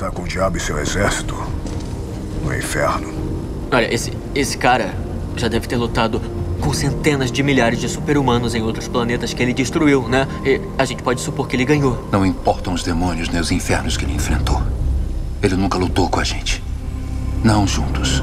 [0.00, 1.36] lutar com o diabo e seu exército
[2.42, 3.12] no inferno.
[3.70, 4.94] Olha, esse, esse cara
[5.36, 6.22] já deve ter lutado
[6.58, 10.26] com centenas de milhares de super-humanos em outros planetas que ele destruiu, né?
[10.44, 12.08] E a gente pode supor que ele ganhou.
[12.10, 14.62] Não importam os demônios nem os infernos que ele enfrentou.
[15.42, 16.62] Ele nunca lutou com a gente.
[17.44, 18.22] Não juntos.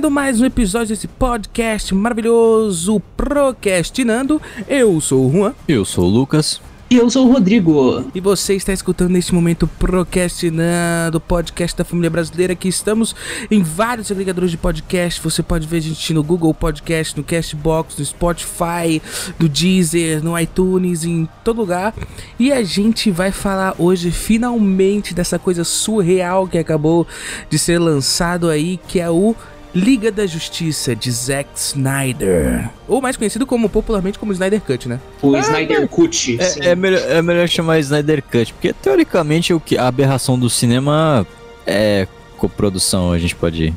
[0.00, 4.40] Começando mais um episódio desse podcast maravilhoso Procrastinando.
[4.66, 6.58] Eu sou o Juan Eu sou o Lucas.
[6.88, 8.10] E eu sou o Rodrigo.
[8.14, 13.14] e você está escutando neste momento Procrastinando, o podcast da família brasileira que estamos
[13.50, 15.20] em vários agregadores de podcast.
[15.20, 19.02] Você pode ver a gente no Google Podcast, no Castbox, no Spotify,
[19.38, 21.94] no Deezer, no iTunes, em todo lugar.
[22.38, 27.06] E a gente vai falar hoje finalmente dessa coisa surreal que acabou
[27.50, 29.36] de ser lançado aí, que é o
[29.74, 34.98] Liga da Justiça de Zack Snyder, ou mais conhecido como popularmente como Snyder Cut, né?
[35.22, 36.38] O Snyder Cut.
[36.40, 40.50] É, é melhor, é melhor chamar Snyder Cut, porque teoricamente o que, a aberração do
[40.50, 41.26] cinema
[41.66, 43.74] é coprodução, a gente pode ir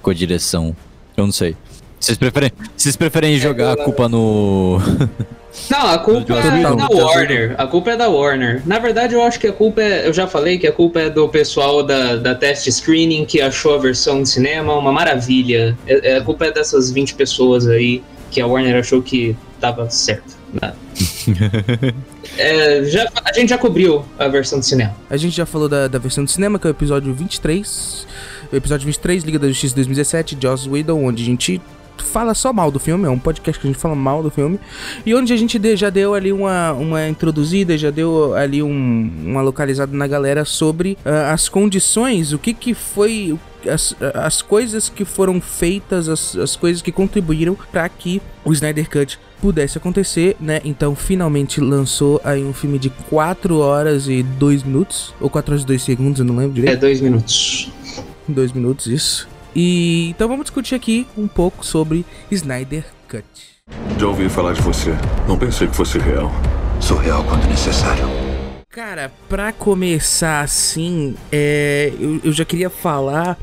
[0.00, 0.74] com direção.
[1.16, 1.56] Eu não sei.
[2.00, 4.78] Vocês preferem, vocês preferem jogar a culpa no.
[5.70, 7.54] Não, a culpa é da Warner.
[7.56, 8.62] A culpa é da Warner.
[8.66, 10.06] Na verdade, eu acho que a culpa é.
[10.06, 13.74] Eu já falei que a culpa é do pessoal da, da test screening que achou
[13.74, 15.76] a versão de cinema uma maravilha.
[15.86, 19.88] É- é- a culpa é dessas 20 pessoas aí que a Warner achou que tava
[19.90, 20.36] certo.
[20.52, 20.72] né?
[22.36, 24.92] É, já, a gente já cobriu a versão de cinema.
[25.08, 28.06] A gente já falou da, da versão do cinema, que é o episódio 23.
[28.52, 31.60] O episódio 23, Liga da Justiça 2017, Joss Whedon, onde a gente
[32.04, 34.58] fala só mal do filme, é um podcast que a gente fala mal do filme.
[35.04, 39.42] E onde a gente já deu ali uma, uma introduzida, já deu ali um, uma
[39.42, 43.38] localizada na galera sobre ah, as condições, o que que foi...
[43.66, 48.90] As, as coisas que foram feitas, as, as coisas que contribuíram para que o Snyder
[48.90, 50.60] Cut pudesse acontecer, né?
[50.66, 55.62] Então finalmente lançou aí um filme de 4 horas e 2 minutos, ou 4 horas
[55.62, 56.80] e 2 segundos, eu não lembro É direito.
[56.80, 57.70] dois minutos.
[58.28, 59.26] 2 minutos, isso.
[59.54, 63.24] E então vamos discutir aqui um pouco sobre Snyder Cut.
[63.98, 64.90] Já ouvi falar de você.
[65.28, 66.30] Não pensei que fosse real.
[66.80, 68.04] Sou real quando necessário.
[68.68, 73.38] Cara, pra começar assim, é, eu, eu já queria falar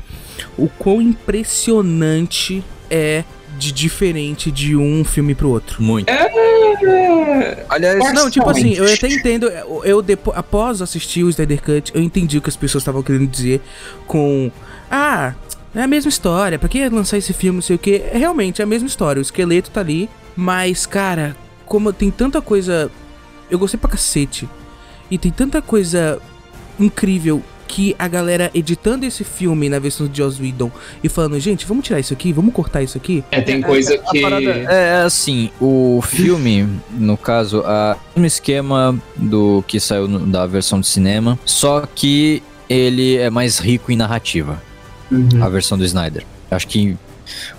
[0.58, 3.24] o quão impressionante é
[3.58, 5.82] de diferente de um filme pro outro.
[5.82, 6.08] Muito.
[6.10, 9.48] É, Aliás, Não, tipo assim, eu até entendo.
[9.48, 13.02] Eu, eu depo- após assistir o Snyder Cut, eu entendi o que as pessoas estavam
[13.02, 13.60] querendo dizer
[14.06, 14.50] com.
[14.90, 15.34] Ah,
[15.74, 17.96] é a mesma história, pra que lançar esse filme, não sei o que.
[18.12, 20.08] É realmente é a mesma história, o esqueleto tá ali.
[20.36, 22.90] Mas, cara, como tem tanta coisa.
[23.50, 24.48] Eu gostei pra cacete.
[25.10, 26.18] E tem tanta coisa
[26.80, 30.70] incrível que a galera editando esse filme na versão de Joss Whedon
[31.02, 33.24] e falando, gente, vamos tirar isso aqui, vamos cortar isso aqui.
[33.30, 34.20] é, tem coisa a que.
[34.20, 40.44] parada é assim, o filme, no caso, a mesmo esquema do que saiu no- da
[40.46, 44.62] versão de cinema, só que ele é mais rico em narrativa,
[45.12, 45.44] Uhum.
[45.44, 46.24] a versão do Snyder.
[46.50, 46.96] Acho que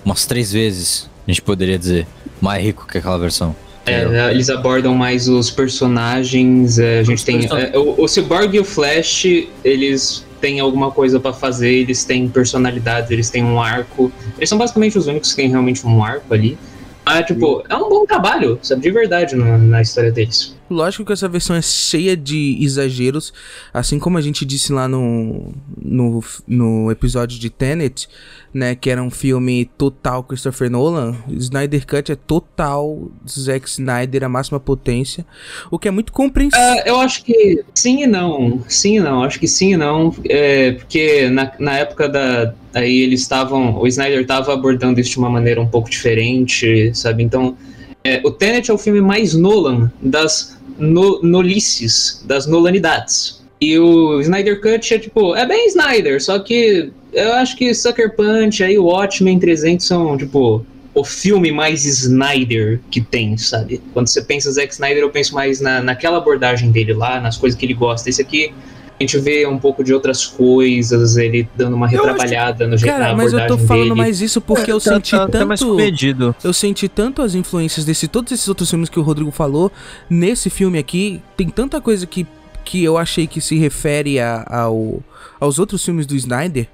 [0.04, 2.06] umas três vezes a gente poderia dizer
[2.40, 3.54] mais rico que aquela versão.
[3.86, 6.78] É, eles abordam mais os personagens.
[6.78, 7.40] é, a gente tem.
[7.40, 9.26] person- é, o, o Cyborg e o Flash,
[9.62, 14.10] eles têm alguma coisa pra fazer, eles têm personalidade, eles têm um arco.
[14.38, 16.58] Eles são basicamente os únicos que têm realmente um arco ali.
[17.06, 18.80] Ah, tipo, é um bom trabalho, sabe?
[18.80, 20.54] De verdade na, na história deles.
[20.70, 23.32] Lógico que essa versão é cheia de exageros,
[23.72, 28.08] assim como a gente disse lá no, no, no episódio de Tenet,
[28.52, 34.28] né, que era um filme total Christopher Nolan, Snyder Cut é total Zack Snyder, a
[34.28, 35.26] máxima potência,
[35.70, 36.64] o que é muito compreensível.
[36.64, 38.64] Ah, eu acho que sim e não.
[38.68, 39.22] Sim e não.
[39.22, 40.14] Acho que sim e não.
[40.28, 42.54] É, porque na, na época da.
[42.72, 43.78] Aí eles estavam.
[43.78, 47.22] O Snyder estava abordando isso de uma maneira um pouco diferente, sabe?
[47.22, 47.56] Então.
[48.04, 53.42] É, o Tenet é o filme mais Nolan das no, nolices, das Nolanidades.
[53.60, 55.34] E o Snyder Cut é tipo.
[55.34, 60.18] É bem Snyder, só que eu acho que Sucker Punch, aí o Watchmen 300 são,
[60.18, 60.64] tipo
[60.94, 63.82] o filme mais Snyder que tem, sabe?
[63.92, 67.58] Quando você pensa Zack Snyder, eu penso mais na, naquela abordagem dele lá, nas coisas
[67.58, 68.08] que ele gosta.
[68.08, 68.54] Esse aqui,
[68.98, 73.14] a gente vê um pouco de outras coisas, ele dando uma retrabalhada no jeito Cara,
[73.16, 73.94] mas eu tô falando dele.
[73.96, 75.72] mais isso porque eu Tá- senti tá- tá mais tanto.
[75.72, 76.34] comedido.
[76.44, 79.70] Eu senti tanto as influências desse todos esses outros filmes que o Rodrigo falou
[80.08, 81.20] nesse filme aqui.
[81.36, 82.24] Tem tanta coisa que,
[82.64, 85.00] que eu achei que se refere a- ao,
[85.40, 86.68] aos outros filmes do Snyder.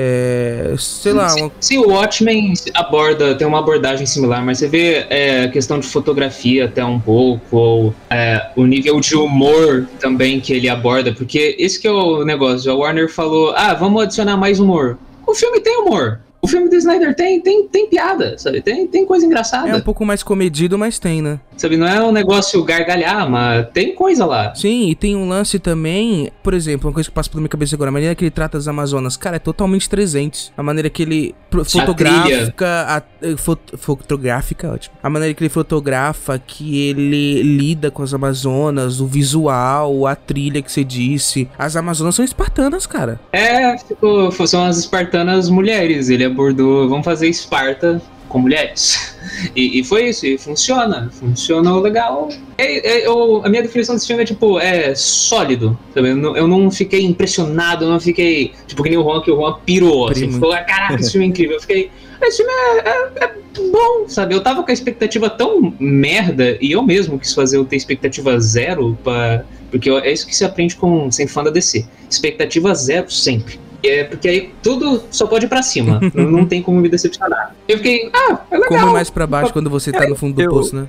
[0.00, 4.68] É, sei lá, sim, uma, sim, o Watchmen aborda, tem uma abordagem similar, mas você
[4.68, 9.88] vê é, a questão de fotografia até um pouco, ou é, o nível de humor
[9.98, 12.70] também que ele aborda, porque esse que é o negócio.
[12.70, 14.96] A Warner falou: ah, vamos adicionar mais humor.
[15.26, 16.20] O filme tem humor.
[16.40, 18.60] O filme do Snyder tem, tem, tem piada, sabe?
[18.62, 19.68] Tem, tem coisa engraçada.
[19.68, 21.40] é um pouco mais comedido, mas tem, né?
[21.56, 24.54] Sabe, não é um negócio gargalhar, mas tem coisa lá.
[24.54, 27.74] Sim, e tem um lance também, por exemplo, uma coisa que passa pela minha cabeça
[27.74, 30.52] agora, a maneira que ele trata as Amazonas, cara, é totalmente 300.
[30.56, 34.94] A maneira que ele fotográfica, a, eh, fot- fotográfica, ótimo.
[35.02, 40.62] A maneira que ele fotografa, que ele lida com as Amazonas, o visual, a trilha
[40.62, 41.48] que você disse.
[41.58, 43.18] As Amazonas são espartanas, cara.
[43.32, 46.08] É, ficou, são as espartanas mulheres.
[46.08, 49.16] Ele abordou, vamos fazer Esparta com mulheres.
[49.54, 52.28] E, e foi isso, e funciona, funcionou legal.
[52.56, 56.10] É, é, eu- a minha definição desse filme é tipo, é sólido, sabe?
[56.10, 59.30] Eu não, eu não fiquei impressionado, eu não fiquei, tipo, que nem o Juan, que
[59.30, 61.56] o Juan pirou, assim, ficou, ah, caraca, esse filme é incrível.
[61.56, 61.90] Eu fiquei,
[62.22, 63.32] esse filme é, é- é
[63.70, 64.34] bom, sabe?
[64.34, 68.38] Eu tava com a expectativa tão merda, e eu mesmo quis fazer eu ter expectativa
[68.40, 71.86] zero, pra, porque é isso que se aprende com sendo fã da DC.
[72.10, 73.58] Expectativa zero sempre.
[73.82, 76.00] É porque aí tudo só pode ir pra cima.
[76.14, 77.54] não, não tem como me decepcionar.
[77.68, 78.68] Eu fiquei, ah, é legal.
[78.80, 80.88] Como mais pra baixo quando você tá no fundo do Eu- poço, né?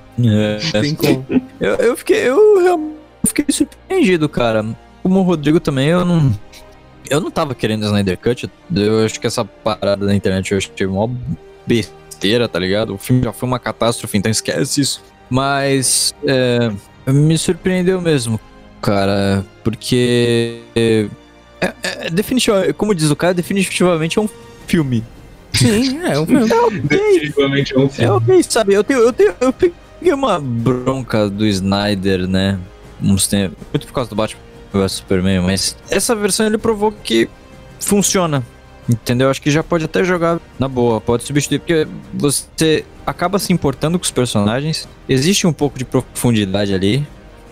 [0.72, 1.24] É, Tem como.
[1.60, 2.96] Eu, eu fiquei, eu realmente
[3.26, 4.64] fiquei surpreendido, cara.
[5.02, 6.32] Como o Rodrigo também, eu não.
[7.08, 8.50] Eu não tava querendo Snyder Cut.
[8.74, 11.08] Eu acho que essa parada da internet eu achei mó
[11.66, 12.94] besteira, tá ligado?
[12.94, 15.02] O filme já foi uma catástrofe, então esquece isso.
[15.28, 16.70] Mas é,
[17.06, 18.38] me surpreendeu mesmo,
[18.82, 20.60] cara, porque
[22.00, 24.28] é, é, é definitivamente, como diz o cara, definitivamente é um
[24.66, 25.04] filme.
[25.52, 26.48] Sim, é um filme.
[26.84, 28.10] Definitivamente é um É filme.
[28.12, 28.74] ok, sabe?
[28.74, 32.58] Eu tenho, eu tenho, eu peguei uma bronca do Snyder, né?
[33.02, 34.40] Uns tempos, muito por causa do Batman
[34.72, 37.28] vs Superman, mas essa versão ele provou que
[37.80, 38.42] funciona.
[38.88, 39.30] Entendeu?
[39.30, 43.98] Acho que já pode até jogar na boa, pode substituir, porque você acaba se importando
[43.98, 44.88] com os personagens.
[45.08, 47.06] Existe um pouco de profundidade ali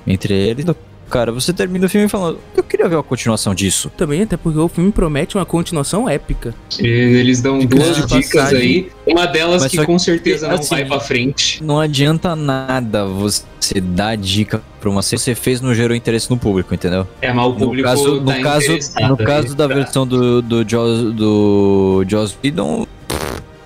[0.07, 0.65] entre eles.
[1.11, 3.91] Cara, você termina o filme falando, eu queria ver a continuação disso.
[3.97, 6.55] Também, até porque o filme promete uma continuação épica.
[6.79, 8.59] E Eles dão Dicas duas de dicas passagem.
[8.61, 8.91] aí.
[9.07, 11.63] Uma delas Mas que com certeza não assim, vai pra frente.
[11.65, 13.45] Não adianta nada você
[13.81, 17.07] dar dica pra uma série que você fez não gerou interesse no público, entendeu?
[17.21, 18.79] É, mas o No público caso, tá no caso,
[19.09, 19.75] no caso da tá?
[19.75, 22.87] versão do, do, Joss, do Joss Whedon,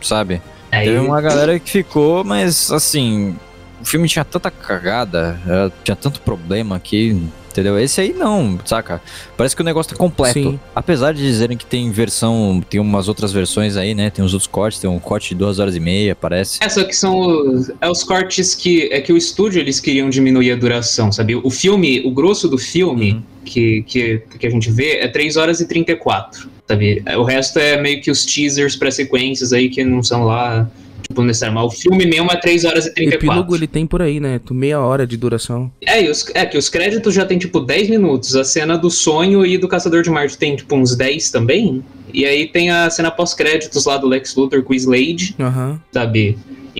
[0.01, 0.41] sabe?
[0.71, 3.37] Aí, Teve uma galera que ficou, mas assim,
[3.83, 7.21] o filme tinha tanta cagada, eh, tinha tanto problema que,
[7.51, 7.79] entendeu?
[7.79, 9.03] Esse aí não, saca?
[9.37, 10.35] Parece que o negócio tá completo.
[10.35, 10.61] Sim.
[10.75, 14.09] Apesar de dizerem que tem versão, tem umas outras versões aí, né?
[14.09, 16.59] Tem uns outros cortes, tem um corte de duas horas e meia, parece.
[16.63, 18.89] É, só que são os, é os cortes que.
[18.93, 21.35] É que o estúdio eles queriam diminuir a duração, sabe?
[21.35, 23.23] O filme, o grosso do filme Uhum.
[23.45, 27.03] que, que, que a gente vê é 3 horas e 34, sabe?
[27.19, 30.71] O resto é meio que os teasers pra sequências aí que não são lá,
[31.03, 31.55] tipo, necessário.
[31.55, 33.27] Mas o filme mesmo é 3 horas e O 34.
[33.29, 34.41] epílogo ele tem por aí, né?
[34.51, 35.71] Meia hora de duração.
[35.85, 38.35] É, os- é que os créditos já tem tipo 10 minutos.
[38.37, 41.83] A cena do sonho e do Caçador de Marte tem tipo uns 10 também.
[42.13, 45.81] E aí tem a cena pós-créditos lá do Lex Luthor com o Slade, Aham.
[45.93, 46.37] sabe?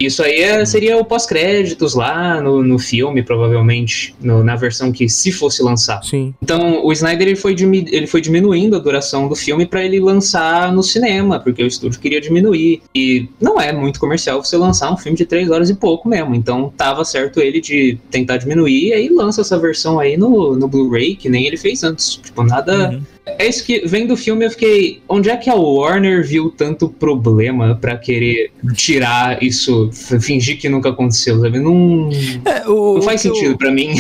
[0.07, 5.09] Isso aí é- seria o pós-créditos lá no, no filme, provavelmente, no- na versão que
[5.09, 6.03] se fosse lançar.
[6.03, 6.35] Sim.
[6.43, 7.55] Então, o Snyder ele foi,
[7.91, 12.01] ele foi diminuindo a duração do filme pra ele lançar no cinema, porque o estúdio
[12.01, 12.83] queria diminuir.
[12.95, 16.35] E não é muito comercial você lançar um filme de três horas e pouco mesmo.
[16.35, 20.69] Então, tava certo ele de tentar diminuir e aí lança essa versão aí no, no
[20.69, 22.17] Blu-ray, que nem ele fez antes.
[22.17, 22.91] Tipo, nada.
[22.91, 23.03] Uhum.
[23.25, 25.01] É isso que, vendo o filme, eu fiquei.
[25.09, 30.89] Onde é que a Warner viu tanto problema pra querer tirar isso, fingir que nunca
[30.89, 31.61] aconteceu, sabe?
[31.61, 32.11] Não,
[32.45, 33.91] É, o, não faz sentido pra mim.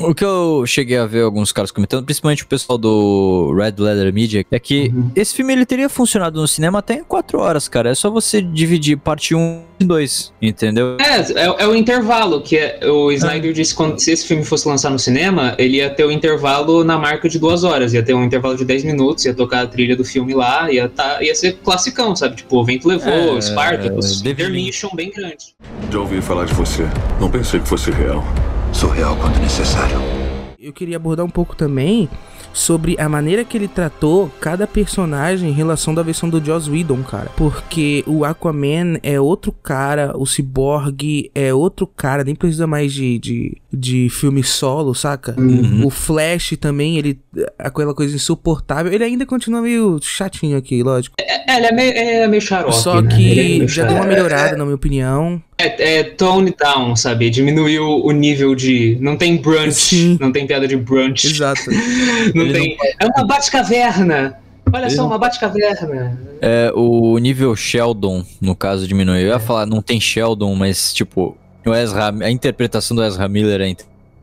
[0.00, 4.12] O que eu cheguei a ver alguns caras comentando, principalmente o pessoal do Red Leather
[4.12, 5.10] Media, é que Uhum.
[5.14, 7.90] esse filme ele teria funcionado no cinema até em 4 horas, cara.
[7.90, 10.96] É só você dividir parte 1 e 2, entendeu?
[11.00, 14.44] É, é, é o intervalo, que é, o Snyder disse que quando, se esse filme
[14.44, 18.02] fosse lançar no cinema, ele ia ter o intervalo na marca de duas horas, ia
[18.02, 21.22] ter um intervalo de 10 minutos, ia tocar a trilha do filme lá, ia, tá,
[21.22, 22.36] ia ser classicão, sabe?
[22.36, 25.54] Tipo, o vento levou, É, Spartacus, David Intermission bem grande.
[25.90, 26.84] Já ouvi falar de você.
[27.20, 28.24] Não pensei que fosse real.
[28.72, 29.96] Sou real quando necessário.
[30.58, 32.08] Eu queria abordar um pouco também
[32.56, 37.02] sobre a maneira que ele tratou cada personagem em relação da versão do Joss Whedon,
[37.02, 37.30] cara.
[37.36, 43.18] Porque o Aquaman é outro cara, o Cyborg é outro cara, nem precisa mais de,
[43.18, 45.34] de, de filme solo, saca?
[45.38, 45.86] Uhum.
[45.86, 47.20] O Flash também, ele.
[47.58, 48.90] aquela coisa insuportável.
[48.90, 51.16] Ele ainda continua meio chatinho aqui, lógico.
[51.20, 53.12] É, ele é meio, é meio xarope, Só né?
[53.12, 55.42] É que meio já deu uma melhorada, na minha opinião.
[55.58, 57.30] É, é tone down, sabe?
[57.30, 58.98] Diminuiu o nível de.
[59.00, 60.18] Não tem brunch, Sim.
[60.20, 61.26] não tem piada de brunch.
[61.26, 61.70] Exato.
[62.34, 62.76] Não Ele tem.
[63.00, 64.38] É uma Batcaverna!
[64.70, 66.20] Olha só, uma Batcaverna.
[66.42, 69.20] É, o nível Sheldon, no caso, diminuiu.
[69.20, 73.60] Eu ia falar, não tem Sheldon, mas, tipo, o Ezra, a interpretação do Ezra Miller
[73.60, 73.76] é,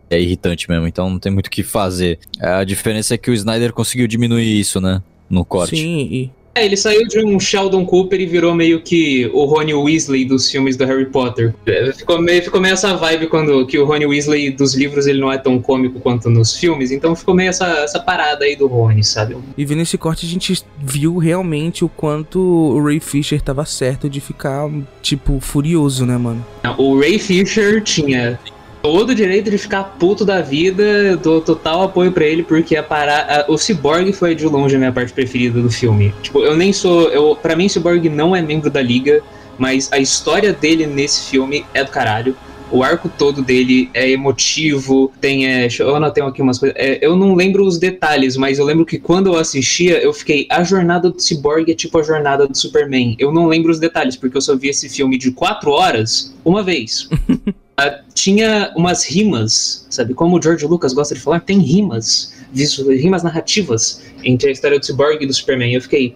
[0.10, 2.20] é irritante mesmo, então não tem muito o que fazer.
[2.40, 5.02] A diferença é que o Snyder conseguiu diminuir isso, né?
[5.30, 5.78] No corte.
[5.78, 9.74] Sim, e É, ele saiu de um Sheldon Cooper e virou meio que o Rony
[9.74, 11.54] Weasley dos filmes do Harry Potter.
[11.66, 15.20] É, Ficou meio, ficou meio essa vibe quando que o Rony Weasley dos livros ele
[15.20, 18.68] não é tão cômico quanto nos filmes, então ficou meio essa, essa parada aí do
[18.68, 19.36] Rony, sabe?
[19.58, 24.08] E vendo esse corte, a gente viu realmente o quanto o Ray Fisher tava certo
[24.10, 24.70] de ficar,
[25.02, 26.46] tipo, furioso, né, mano?
[26.64, 28.40] Não, O Ray Fisher tinha
[28.84, 33.46] todo direito de ficar puto da vida, dou total apoio pra ele, porque a para...
[33.48, 36.14] a- o Cyborg foi de longe a minha parte preferida do filme.
[36.22, 37.10] Tipo, eu nem sou.
[37.10, 39.24] Eu, pra mim, o Cyborg não é membro da liga,
[39.58, 42.36] mas a história dele nesse filme é do caralho.
[42.74, 45.46] O arco todo dele é emotivo, tem.
[45.46, 46.76] É, eu anotei aqui umas coisas.
[46.76, 50.48] É, eu não lembro os detalhes, mas eu lembro que quando eu assistia, eu fiquei.
[50.50, 53.16] A jornada do Cyborg é tipo a jornada do Superman.
[53.20, 56.64] Eu não lembro os detalhes, porque eu só vi esse filme de quatro horas uma
[56.64, 57.08] vez.
[57.76, 60.14] Ah, tinha umas rimas, sabe?
[60.14, 64.86] Como o George Lucas gosta de falar, tem rimas, rimas narrativas entre a história do
[64.86, 65.74] Cyborg e do Superman.
[65.74, 66.16] Eu fiquei,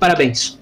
[0.00, 0.58] parabéns,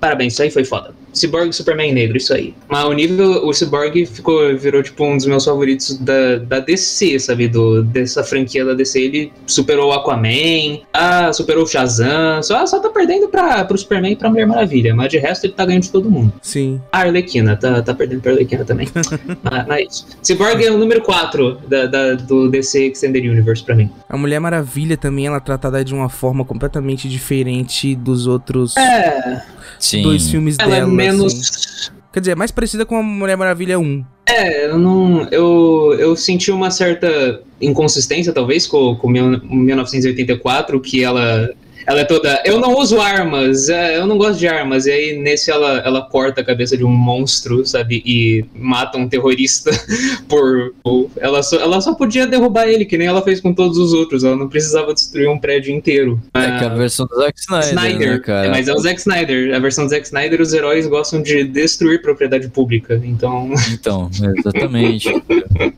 [0.00, 0.94] parabéns, isso aí foi foda.
[1.16, 2.54] Cyborg Superman negro, isso aí.
[2.68, 7.18] Mas o nível, o Cyborg ficou, virou tipo um dos meus favoritos da, da DC,
[7.18, 7.48] sabe?
[7.48, 9.00] Do, dessa franquia da DC.
[9.00, 14.12] Ele superou o Aquaman, ah, superou o Shazam, só, só tá perdendo pra, pro Superman
[14.12, 16.32] e pra Mulher Maravilha, mas de resto ele tá ganhando de todo mundo.
[16.42, 16.80] Sim.
[16.92, 18.88] A Arlequina, tá, tá perdendo pra Arlequina também.
[18.94, 19.08] mas,
[19.42, 20.06] mas é isso.
[20.22, 23.90] Cyborg é o número 4 da, da- do DC Extended Universe pra mim.
[24.08, 29.42] A Mulher Maravilha também, ela é tratada de uma forma completamente diferente dos outros É,
[29.78, 30.02] Sim.
[30.02, 30.90] dois filmes ela é dela.
[30.92, 31.32] menos.
[31.34, 31.96] assim.
[32.12, 34.04] Quer dizer, é mais parecida com a Mulher Maravilha 1.
[34.26, 35.28] É, eu não.
[35.30, 41.50] Eu, eu senti uma certa inconsistência, talvez, com, com mil- 1984, que ela.
[41.86, 42.42] Ela é toda.
[42.44, 44.86] Eu não uso armas, é, eu não gosto de armas.
[44.86, 48.02] E aí, nesse, ela, ela corta a cabeça de um monstro, sabe?
[48.04, 49.70] E mata um terrorista
[50.28, 50.74] por.
[50.82, 53.92] por- ela, só, ela só podia derrubar ele, que nem ela fez com todos os
[53.92, 54.24] outros.
[54.24, 56.20] Ela não precisava destruir um prédio inteiro.
[56.34, 58.46] É que a versão do Zack Snyder, Snyder, né, cara?
[58.46, 59.54] É, mas é o Zack Snyder.
[59.54, 63.00] A versão do Zack Snyder, os heróis gostam de destruir propriedade pública.
[63.04, 63.50] Então.
[63.76, 65.08] Então, exatamente.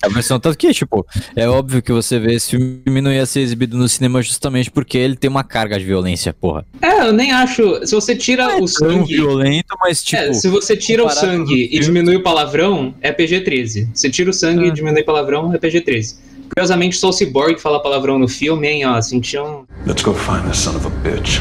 [0.03, 3.41] A versão tanto que, tipo, é óbvio que você vê esse filme não ia ser
[3.41, 5.98] exibido no cinema justamente porque ele tem uma carga de violência,
[6.41, 6.65] porra.
[6.83, 7.87] É, eu nem acho.
[7.87, 9.17] Se você tira o Tão sangue.
[9.17, 13.89] violento, mas tipo, é, se você tira o sangue e diminui o palavrão, é PG-13.
[13.95, 14.69] Se tira o sangue Ah.
[14.69, 16.17] e diminui o palavrão, é PG-13.
[16.55, 19.65] Curiosamente, só o Cyborg fala palavrão no filme, hein, ó, sentiu um...
[19.87, 21.41] Let's go find this son of a bitch.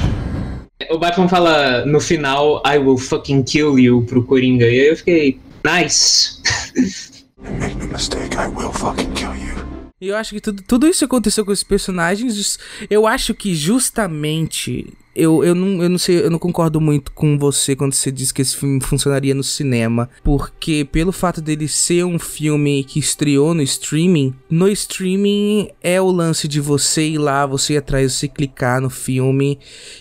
[0.92, 4.66] O Batman fala no final, I will fucking kill you pro Coringa.
[4.66, 6.38] E aí eu fiquei, nice.
[7.60, 9.57] Make no mistake, I will fucking kill you.
[10.00, 12.60] E eu acho que tudo, tudo isso aconteceu com esses personagens.
[12.88, 14.94] Eu acho que justamente.
[15.16, 18.32] Eu, eu, não, eu não sei, eu não concordo muito com você quando você diz
[18.32, 20.08] que esse filme funcionaria no cinema.
[20.24, 26.12] Porque pelo fato dele ser um filme que estreou no streaming, no streaming é o
[26.12, 29.58] lance de você ir lá, você ir atrás, você clicar no filme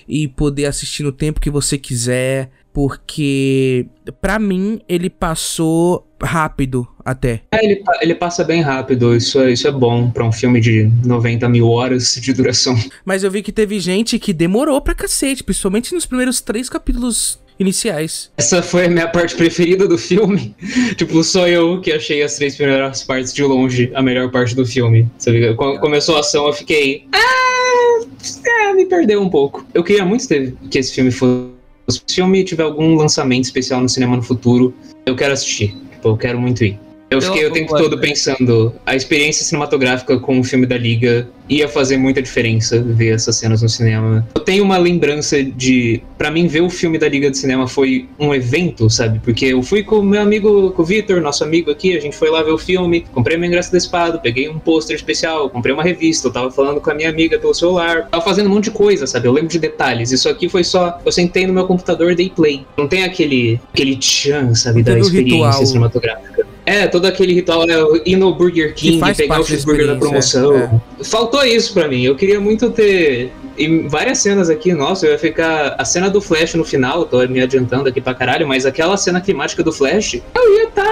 [0.06, 2.50] e poder assistir no tempo que você quiser.
[2.76, 3.86] Porque,
[4.20, 7.40] pra mim, ele passou rápido até.
[7.50, 10.90] É, ele, ele passa bem rápido, isso é, isso é bom pra um filme de
[11.02, 12.76] 90 mil horas de duração.
[13.02, 17.40] Mas eu vi que teve gente que demorou pra cacete, principalmente nos primeiros três capítulos
[17.58, 18.30] iniciais.
[18.36, 20.54] Essa foi a minha parte preferida do filme.
[20.98, 24.66] tipo, só eu que achei as três primeiras partes de longe a melhor parte do
[24.66, 25.08] filme.
[25.16, 25.54] Sabe?
[25.54, 27.06] Quando começou a ação, eu fiquei.
[27.10, 28.04] Ah,
[28.46, 29.64] é, me perdeu um pouco.
[29.72, 30.28] Eu queria muito
[30.70, 31.55] que esse filme fosse.
[31.88, 34.74] Se o filme tiver algum lançamento especial no cinema no futuro,
[35.04, 35.76] eu quero assistir.
[35.92, 36.80] Tipo, eu quero muito ir.
[37.10, 41.68] Eu fiquei o tempo todo pensando, a experiência cinematográfica com o filme da Liga ia
[41.68, 44.26] fazer muita diferença ver essas cenas no cinema.
[44.34, 48.08] Eu tenho uma lembrança de, Pra mim ver o filme da Liga do Cinema foi
[48.18, 49.20] um evento, sabe?
[49.22, 52.16] Porque eu fui com o meu amigo, com o Vitor, nosso amigo aqui, a gente
[52.16, 55.82] foi lá ver o filme, comprei meu ingresso antecipado, peguei um pôster especial, comprei uma
[55.82, 58.70] revista, eu tava falando com a minha amiga pelo celular, tava fazendo um monte de
[58.70, 59.28] coisa, sabe?
[59.28, 60.10] Eu lembro de detalhes.
[60.10, 62.66] Isso aqui foi só, eu sentei no meu computador, dei play.
[62.76, 65.66] Não tem aquele aquele tchan, sabe, da experiência ritual.
[65.66, 66.35] cinematográfica.
[66.66, 70.80] É, todo aquele ritual, né, ir no Burger King, pegar o cheeseburger da promoção.
[71.04, 72.02] Faltou isso pra mim.
[72.02, 73.32] Eu queria muito ter.
[73.56, 75.76] Em várias cenas aqui, nossa, eu ia ficar.
[75.78, 79.20] A cena do Flash no final, tô me adiantando aqui pra caralho, mas aquela cena
[79.20, 80.82] climática do Flash, eu ia tá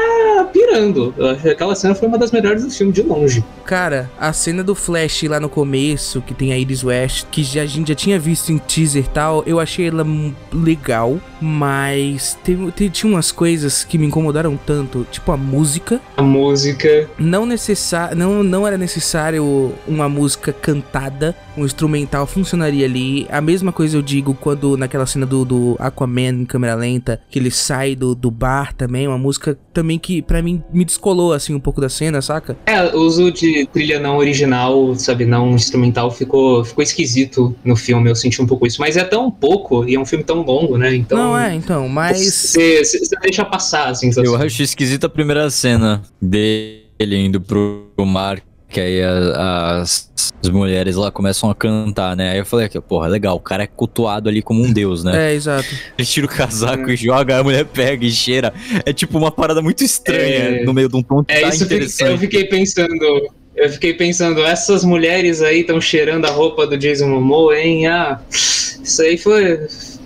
[0.45, 1.15] pirando.
[1.51, 3.45] Aquela cena foi uma das melhores do filme de longe.
[3.65, 7.63] Cara, a cena do Flash lá no começo, que tem a Iris West, que já,
[7.63, 10.07] a gente já tinha visto em teaser e tal, eu achei ela
[10.53, 16.01] legal, mas tem, tinha umas coisas que me incomodaram tanto, tipo a música.
[16.17, 17.09] A música.
[17.19, 23.27] Não, necessa não, não era necessário uma música cantada, um instrumental funcionaria ali.
[23.31, 27.39] A mesma coisa eu digo quando naquela cena do, do Aquaman em câmera lenta, que
[27.39, 31.55] ele sai do, do bar também, uma música também que pra mim me descolou assim
[31.55, 32.57] um pouco da cena, saca?
[32.67, 38.11] É, o uso de trilha não original, sabe, não instrumental, ficou, ficou esquisito no filme.
[38.11, 38.81] Eu senti um pouco isso.
[38.81, 40.93] Mas é tão pouco e é um filme tão longo, né?
[40.93, 41.17] Então.
[41.17, 42.19] não é, então, mas.
[42.19, 42.83] Você
[43.23, 44.11] deixa passar, assim.
[44.17, 50.11] Eu acho esquisita a primeira cena dele indo pro mar, que aí a- as,
[50.43, 52.33] as mulheres lá começam a cantar, né?
[52.33, 55.31] Aí eu falei aqui, porra, legal, o cara é cultuado ali como um deus, né?
[55.31, 55.69] É, exato.
[55.97, 58.53] Ele tira o casaco e joga, a mulher pega e cheira.
[58.85, 60.65] É tipo uma parada muito estranha É.
[60.65, 62.19] no meio de um ponto É tá isso que eu interessante.
[62.19, 63.29] fiquei pensando.
[63.57, 67.87] Eu fiquei pensando, essas mulheres aí estão cheirando a roupa do Jason Momoa, hein?
[67.87, 69.61] Ah, isso aí foi.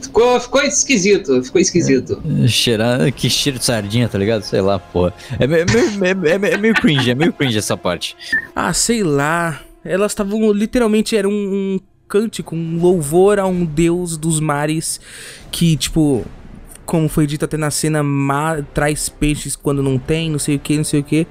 [0.09, 2.21] Ficou, ficou esquisito, ficou esquisito.
[2.49, 4.43] Cheirar, que cheiro de sardinha, tá ligado?
[4.43, 5.12] Sei lá, porra.
[5.38, 5.67] É meio, é
[6.15, 8.17] meio- é meio- é meio cringe, é meio cringe essa parte.
[8.57, 9.61] Ah, sei lá.
[9.85, 14.99] Elas estavam literalmente era um, um cântico, um louvor a um deus dos mares
[15.53, 16.25] que, tipo,
[16.87, 20.59] como foi dito até na cena, ma- traz peixes quando não tem, não sei o
[20.59, 21.27] que, não sei o que.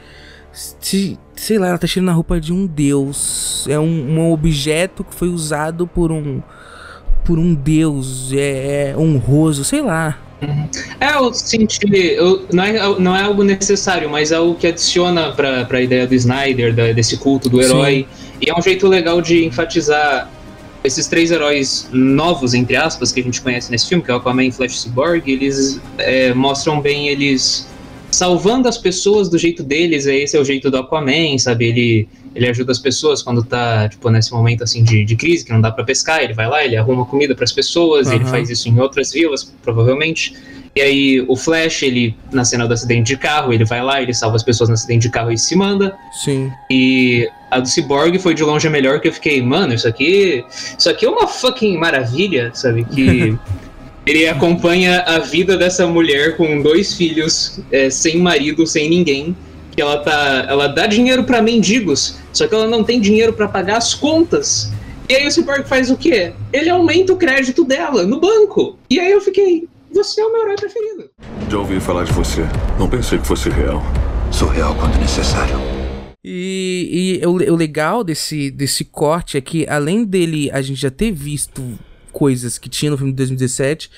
[0.51, 3.65] Se, sei lá, ela tá cheirando a roupa de um deus.
[3.69, 6.41] É um, um objeto que foi usado por um
[7.27, 10.17] por um deus, é, é honroso, sei lá.
[11.01, 11.85] É, eu senti.
[11.91, 16.07] Eu, não, é, não é algo necessário, mas é algo que adiciona pra, pra ideia
[16.07, 18.07] do Snyder, da- desse culto do herói.
[18.39, 20.31] E é um jeito legal de enfatizar
[20.83, 24.17] esses três heróis novos, entre aspas, que a gente conhece nesse filme, que é o
[24.17, 27.67] Aquaman e Flash e Cyborg, eles é, mostram bem eles
[28.09, 31.65] salvando as pessoas do jeito deles, é esse é o jeito do Aquaman, sabe?
[31.65, 32.07] Ele,
[32.37, 35.59] ele ajuda as pessoas quando tá, tipo, nesse momento assim de, de crise, que não
[35.59, 38.31] dá pra pescar, ele vai lá, ele arruma comida pras pessoas, ele Aham.
[38.31, 40.35] faz isso em outras vilas, provavelmente.
[40.75, 44.13] E aí o Flash, ele, na cena do acidente de carro, ele vai lá, ele
[44.13, 45.97] salva as pessoas no acidente de carro e se manda.
[46.23, 46.51] Sim.
[46.69, 50.45] E a do Cyborg foi de longe a melhor, que eu fiquei, mano, isso aqui.
[50.77, 52.85] Isso aqui é uma fucking maravilha, sabe?
[52.85, 53.35] Que
[54.05, 59.35] ele acompanha a vida dessa mulher com dois filhos, é, sem marido, sem ninguém.
[59.77, 60.47] Que ela tá.
[60.49, 64.71] Ela dá dinheiro pra mendigos, só que ela não tem dinheiro pra pagar as contas.
[65.07, 66.33] E aí o Cyborg faz o quê?
[66.51, 68.75] Ele aumenta o crédito dela no banco.
[68.89, 71.11] E aí eu fiquei, você é o meu herói preferido.
[71.47, 72.41] Já ouvi falar de você.
[72.79, 73.83] Não pensei que fosse real.
[74.31, 75.55] Sou real quando necessário.
[76.25, 80.89] E, e o, o legal desse, desse corte é que, além dele a gente já
[80.89, 81.77] ter visto
[82.11, 83.91] coisas que tinha no filme de 2017,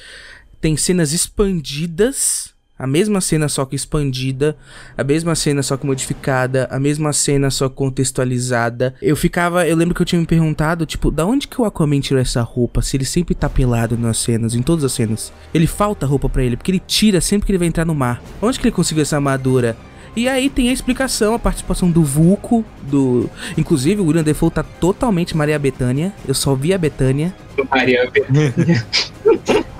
[0.59, 2.53] tem cenas expandidas.
[2.79, 4.55] A mesma cena só que expandida,
[4.97, 8.95] a mesma cena só que modificada, a mesma cena só contextualizada.
[9.01, 11.99] Eu ficava, eu lembro que eu tinha me perguntado, tipo, da onde que o Aquaman
[11.99, 12.81] tirou essa roupa?
[12.81, 15.33] Se ele sempre tá pelado nas cenas, em todas as cenas.
[15.53, 18.23] Ele falta roupa pra ele, porque ele tira sempre que ele vai entrar no mar.
[18.41, 19.75] Onde que ele conseguiu essa armadura?
[20.15, 23.29] E aí tem a explicação, a participação do Vulco, do.
[23.57, 26.13] Inclusive, o William Defoe tá totalmente Maria Bethânia.
[26.27, 27.33] Eu só vi a Bethânia
[27.69, 28.09] Maria,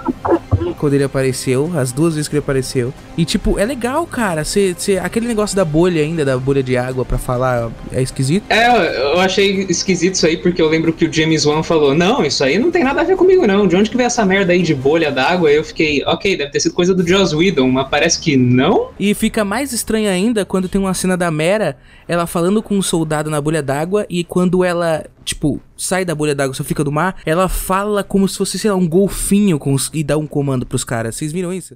[0.78, 2.94] quando ele apareceu, as duas vezes que ele apareceu.
[3.18, 4.44] E tipo, é legal, cara.
[4.44, 8.44] Cê, cê- aquele negócio da bolha ainda, da bolha de água pra falar, é esquisito.
[8.50, 12.24] É, eu achei esquisito isso aí, porque eu lembro que o James Wan falou: Não,
[12.24, 13.68] isso aí não tem nada a ver comigo, não.
[13.68, 15.52] De onde que veio essa merda aí de bolha d'água?
[15.52, 18.90] Eu fiquei, ok, deve ter sido coisa do Joss Whedon, mas parece que não.
[19.00, 21.78] E fica mais estranho ainda quando tem uma cena da Mera,
[22.08, 26.36] ela falando com um soldado na bolha d'água, e quando ela, tipo, sai da bolha
[26.36, 29.74] d'água, só fica do mar, ela fala como se fosse, sei lá, um golfinho com
[29.74, 31.16] os- e dá um comando pros caras.
[31.16, 31.76] Vocês viram isso?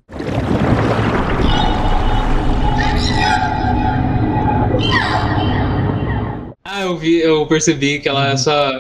[6.84, 8.72] Eu vi, eu percebi que ela só.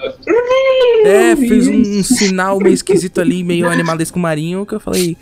[1.05, 5.17] É, fez um, um sinal meio esquisito ali, meio animalesco marinho, que eu falei.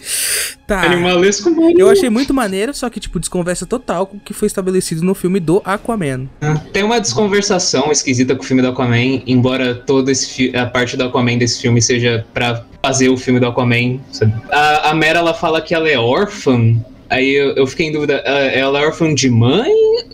[0.67, 0.83] Tá.
[0.83, 1.79] Animalesco marinho.
[1.79, 5.15] Eu achei muito maneiro, só que, tipo, desconversa total com o que foi estabelecido no
[5.15, 6.27] filme do Aquaman.
[6.71, 11.37] Tem uma desconversação esquisita com o filme do Aquaman, embora toda a parte do Aquaman
[11.37, 13.99] desse filme seja pra fazer o filme do Aquaman.
[14.11, 14.33] sabe?
[14.51, 16.75] A, a Mera ela fala que ela é órfã.
[17.11, 19.69] Aí eu, eu fiquei em dúvida, ah, ela é órfã de mãe?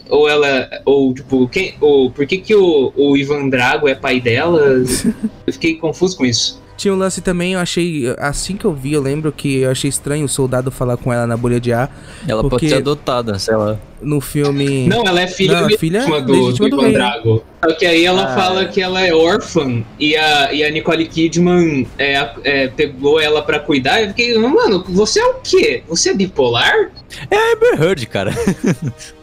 [0.10, 0.68] Ou ela.
[0.84, 1.76] Ou, tipo, quem.
[1.80, 4.84] Ou por que, que o, o Ivan Drago é pai dela?
[5.46, 6.60] Eu fiquei confuso com isso.
[6.78, 8.14] Tinha um lance também, eu achei.
[8.20, 11.26] Assim que eu vi, eu lembro que eu achei estranho o soldado falar com ela
[11.26, 11.90] na bolha de ar.
[12.28, 13.78] Ela pode ser adotada, sei lá.
[14.00, 14.88] No filme.
[14.88, 16.92] Não, ela é filha Não, filha do, legítima do do.
[16.92, 17.44] Drago.
[17.66, 18.66] Só que aí ela Ah, fala é.
[18.66, 23.42] que ela é órfã e a, e a Nicole Kidman é, a- é, pegou ela
[23.42, 24.00] pra cuidar.
[24.04, 25.82] Eu fiquei, mano, você é o quê?
[25.88, 26.92] Você é bipolar?
[27.32, 28.30] É Amber Heard, cara.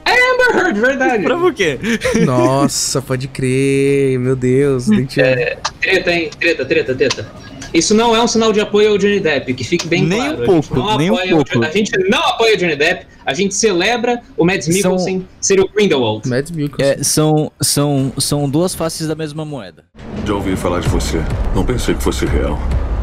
[0.04, 1.22] Amber Heard, verdade.
[1.24, 1.78] Prova o quê?
[2.26, 4.18] Nossa, pode crer.
[4.18, 4.88] Meu Deus.
[5.16, 6.30] É, treta, hein?
[6.38, 7.43] Treta, treta, treta.
[7.74, 10.42] Isso não é um sinal de apoio ao Johnny Depp, que fique bem Nem claro.
[10.42, 11.50] um pouco, a gente não nem um apoia o pouco.
[11.54, 15.58] Johnny- a gente não apoia o Johnny Depp, a gente celebra o Mads Mikkelsen ser
[15.58, 16.28] o Grindelwald.
[16.28, 16.94] Mads Mikkelsen.
[17.00, 19.84] É, são, são, são duas faces da mesma moeda.
[20.24, 21.20] Já ouvi falar de você.
[21.52, 22.56] Não pensei que fosse real.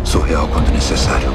[0.06, 1.28] Sou real quando necessário.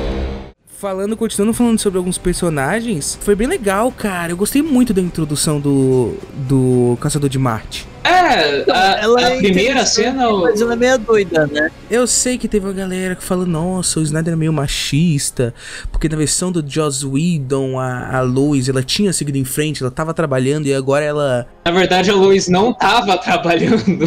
[0.79, 4.33] Falando, continuando falando sobre alguns personagens, foi bem legal, cara.
[4.33, 7.87] Eu gostei muito da introdução do, do Caçador de Marte.
[8.07, 10.31] É, a, Ela a é primeira cena.
[10.33, 11.71] Mas ela é meio doida, né?
[11.91, 15.53] Eu sei que teve uma galera que fala, nossa, o Snyder é meio machista,
[15.91, 19.91] porque na versão do Joss Whedon, a, a Lois, ela tinha seguido em frente, ela
[19.91, 21.47] tava trabalhando e agora ela...
[21.65, 24.07] Na verdade, a Lois não tava trabalhando.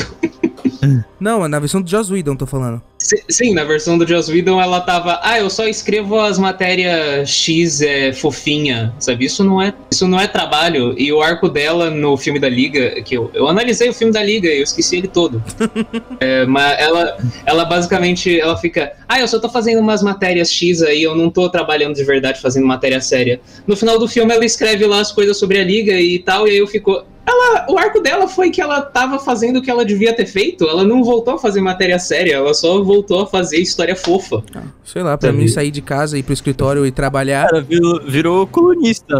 [1.19, 2.81] Não, na versão do Joss Whedon, tô falando.
[2.97, 7.29] Si- Sim, na versão do Joss Whedon ela tava, ah, eu só escrevo as matérias
[7.29, 9.25] X é, fofinha, sabe?
[9.25, 10.93] Isso não é, isso não é trabalho.
[10.97, 14.23] E o arco dela no filme da Liga, que eu, eu analisei o filme da
[14.23, 15.41] Liga eu esqueci ele todo.
[16.21, 20.81] É, mas ela, ela basicamente, ela fica, ah, eu só tô fazendo umas matérias X
[20.81, 23.39] aí, eu não tô trabalhando de verdade fazendo matéria séria.
[23.65, 26.51] No final do filme ela escreve lá as coisas sobre a Liga e tal, e
[26.51, 29.85] aí eu fico, ela, o arco dela foi que ela tava fazendo o que ela
[29.85, 30.67] devia ter feito.
[30.67, 34.43] Ela não voltou a fazer matéria séria, ela só voltou a fazer história fofa.
[34.83, 38.47] Sei lá, pra mim sair de casa, ir pro escritório e trabalhar, Cara, virou, virou
[38.47, 39.15] colunista.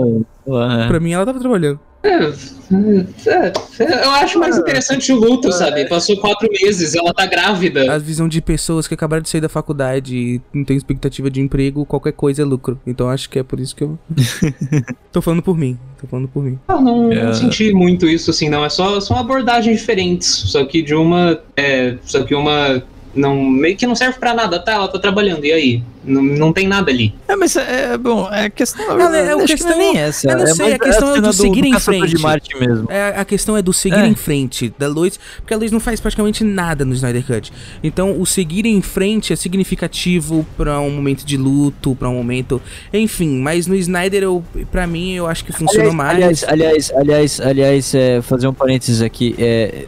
[0.46, 1.80] lá, pra mim ela tava trabalhando.
[2.02, 3.52] É, é,
[3.84, 5.86] é, eu acho mais interessante o luto, sabe?
[5.90, 7.94] Passou quatro meses, ela tá grávida.
[7.94, 11.42] A visão de pessoas que acabaram de sair da faculdade e não tem expectativa de
[11.42, 12.80] emprego, qualquer coisa é lucro.
[12.88, 14.00] Então acho que é por isso que eu.
[15.12, 15.78] tô falando por mim.
[16.00, 16.58] Tô falando por mim.
[16.70, 17.24] Eu não, É.
[17.26, 18.64] não senti muito isso, assim, não.
[18.64, 20.28] É só são abordagens diferentes.
[20.28, 21.40] Só que de uma.
[21.58, 22.82] É, só que uma.
[23.16, 24.74] Não, meio que não serve pra nada, tá?
[24.74, 25.84] Ela tá trabalhando, e aí?
[26.06, 27.14] Não, não tem nada ali.
[27.28, 28.86] É, mas é, é bom, é a questão.
[29.00, 30.30] Ela é- é a que questão- não é nem essa.
[30.32, 32.08] eu não é sei, a questão é cena do seguir em frente.
[32.16, 32.88] de Marte mesmo.
[32.92, 34.08] É, a questão é do seguir É.
[34.08, 37.52] em frente da Lois, porque a Lois não faz praticamente nada no Snyder Cut.
[37.84, 42.62] Então, o seguir em frente é significativo pra um momento de luto, pra um momento,
[42.94, 43.40] enfim.
[43.40, 46.16] Mas no Snyder, eu, para mim, eu acho que funcionou mais.
[46.16, 49.36] Aliás, aliás, aliás, aliás, é, fazer um parênteses aqui.
[49.38, 49.86] É,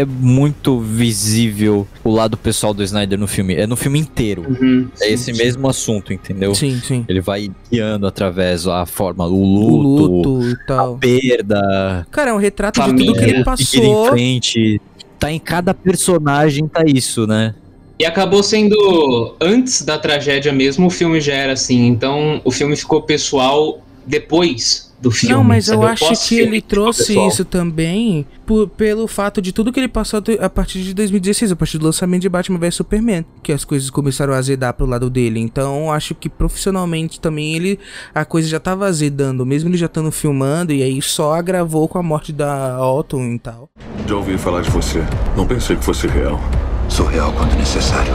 [0.00, 3.54] é- muito visível o lado pessoal do Snyder no filme.
[3.54, 4.44] É no filme inteiro.
[4.48, 5.38] Uhum, É sim, esse sim.
[5.42, 6.54] mesmo assunto, entendeu?
[6.54, 7.04] sim, sim.
[7.08, 10.98] Ele vai guiando através da forma, o O luto, luto e tal.
[10.98, 14.06] perda, Cara, é um retrato de Família, tudo que ele seguir em passou.
[14.06, 14.80] frente.
[15.18, 17.54] Tá em cada personagem, tá isso, né?
[17.98, 21.86] E acabou sendo antes da tragédia mesmo, o filme já era assim.
[21.86, 25.34] Então o filme ficou pessoal depois do filme.
[25.34, 25.84] Não, mas eu sabe?
[25.86, 27.28] O acho que pós-filme ele trouxe pessoal.
[27.28, 31.56] isso também por- pelo fato de tudo que ele passou a partir de 2016, a
[31.56, 35.10] partir do lançamento de Batman vs Superman, que as coisas começaram a azedar pro lado
[35.10, 35.40] dele.
[35.40, 37.78] Então, acho que profissionalmente também ele
[38.14, 41.98] a coisa já tava azedando, mesmo ele já estando filmando e aí só agravou com
[41.98, 43.68] a morte da Autumn e tal.
[44.08, 45.02] Já ouvi falar de você.
[45.36, 46.40] Não pensei que fosse real.
[46.88, 48.14] Sou real quando necessário.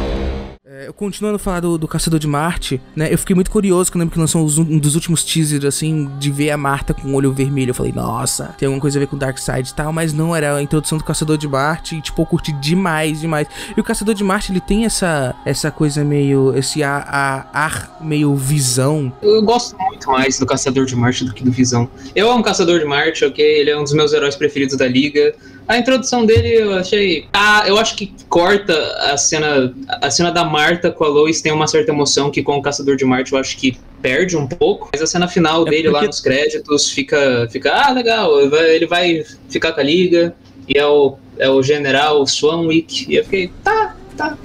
[0.82, 3.14] É, continuando a falar do, do Caçador de Marte, né?
[3.14, 6.50] Eu fiquei muito curioso quando lembro que lançou um dos últimos teasers, assim, de ver
[6.50, 7.70] a Marta com o olho vermelho.
[7.70, 10.56] Eu falei, nossa, tem alguma coisa a ver com Darkseid e tal, mas não, era
[10.56, 13.48] a introdução do Caçador de Marte e, tipo, eu curti demais, demais.
[13.78, 17.98] E o Caçador de Marte, ele tem essa, essa coisa meio, esse ar, ar, ar
[18.02, 19.14] meio visão.
[19.22, 21.88] Eu gosto muito mais do Caçador de Marte do que do Visão.
[22.16, 23.46] Eu amo Caçador de Marte, ok?
[23.46, 25.36] Ele é um dos meus heróis preferidos da Liga.
[25.72, 27.28] A introdução dele eu achei.
[27.32, 28.74] Ah, eu acho que corta
[29.10, 29.74] a cena.
[30.02, 32.98] A cena da Marta com a Lois tem uma certa emoção que com o Caçador
[32.98, 34.90] de Marte eu acho que perde um pouco.
[34.92, 37.48] Mas a cena final É dele lá porque- nos créditos fica.
[37.50, 40.36] fica ah, legal, ele vai- ficar com a Liga.
[40.68, 43.06] E é o, é o general Swanwick.
[43.10, 44.38] E eu fiquei, tá, tá.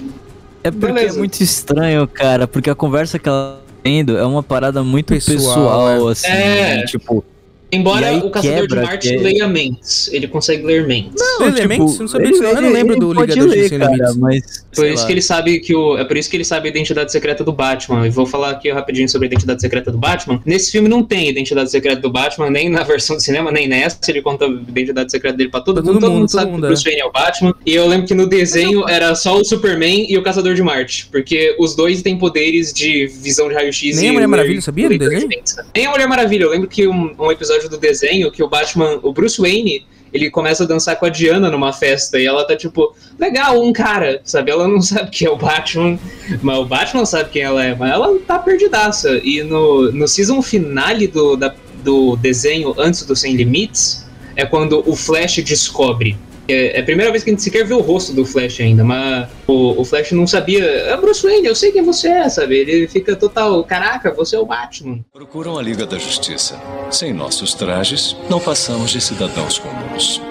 [0.63, 1.15] É porque Beleza.
[1.17, 5.07] é muito estranho, cara, porque a conversa que ela tá tendo é uma parada muito
[5.13, 6.11] Pessoal, pessoal, é.
[6.13, 6.85] assim, É.
[6.85, 7.23] tipo...
[7.71, 10.09] Embora aí o Caçador de quebra Marte que- leia mentes.
[10.13, 11.13] Ele consegue ler mentes.
[11.39, 11.95] Não, Elementos?
[11.95, 12.43] Eu não sabia disso.
[12.43, 14.65] Eu não lembro do pode Liga da ler, Justiça Sem cara, mas...
[14.73, 15.05] Por isso lá.
[15.07, 15.97] que ele sabe que o.
[15.97, 18.05] É por isso que ele sabe a identidade secreta do Batman.
[18.05, 20.41] E vou falar aqui rapidinho sobre a identidade secreta do Batman.
[20.45, 23.97] Nesse filme não tem identidade secreta do Batman, nem na versão do cinema, nem nessa.
[24.07, 25.93] Ele conta a identidade secreta dele pra todo Pra mundo.
[25.93, 26.91] todo Todo, mundo, mundo todo sabe mundo, que o Bruce é.
[26.91, 27.55] Wayne é o Batman.
[27.65, 31.07] E eu lembro que no desenho era só o Superman e o Caçador de Marte.
[31.11, 34.87] Porque os dois têm poderes de visão de raio-x Nem e a Mulher Maravilha, sabia,
[34.87, 35.55] de mentes.
[35.75, 36.43] Nem a Mulher Maravilha.
[36.43, 40.29] Eu lembro que um, um episódio do desenho que o Batman, o Bruce Wayne, ele
[40.29, 44.21] começa a dançar com a Diana numa festa e ela tá tipo, legal, um cara,
[44.23, 44.51] sabe?
[44.51, 45.99] Ela não sabe quem é o Batman,
[46.41, 49.19] mas o Batman sabe quem ela é, mas ela tá perdidaça.
[49.23, 54.83] E no, no season finale do, da- do desenho, antes do Sem Limites, é quando
[54.89, 56.17] o Flash descobre.
[56.47, 58.83] É, é a primeira vez que a gente sequer vê o rosto do Flash ainda,
[58.83, 60.63] mas o, o Flash não sabia.
[60.63, 62.57] É Bruce Wayne, eu sei quem você é, sabe?
[62.57, 65.03] Ele fica total, caraca, você é o Batman.
[65.11, 66.59] Procuram a Liga da Justiça.
[66.89, 70.21] Sem nossos trajes, não passamos de cidadãos comuns.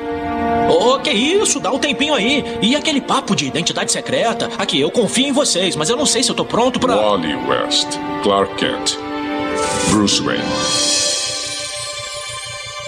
[0.69, 1.61] Ô, que isso?
[1.61, 2.45] Dá um tempinho aí.
[2.61, 4.51] E aquele papo de identidade secreta?
[4.59, 6.97] Aqui, eu confio em vocês, mas eu não sei se eu tô pronto pra.
[6.97, 7.89] Wally West,
[8.23, 8.97] Clark Kent,
[9.91, 10.43] Bruce Wayne.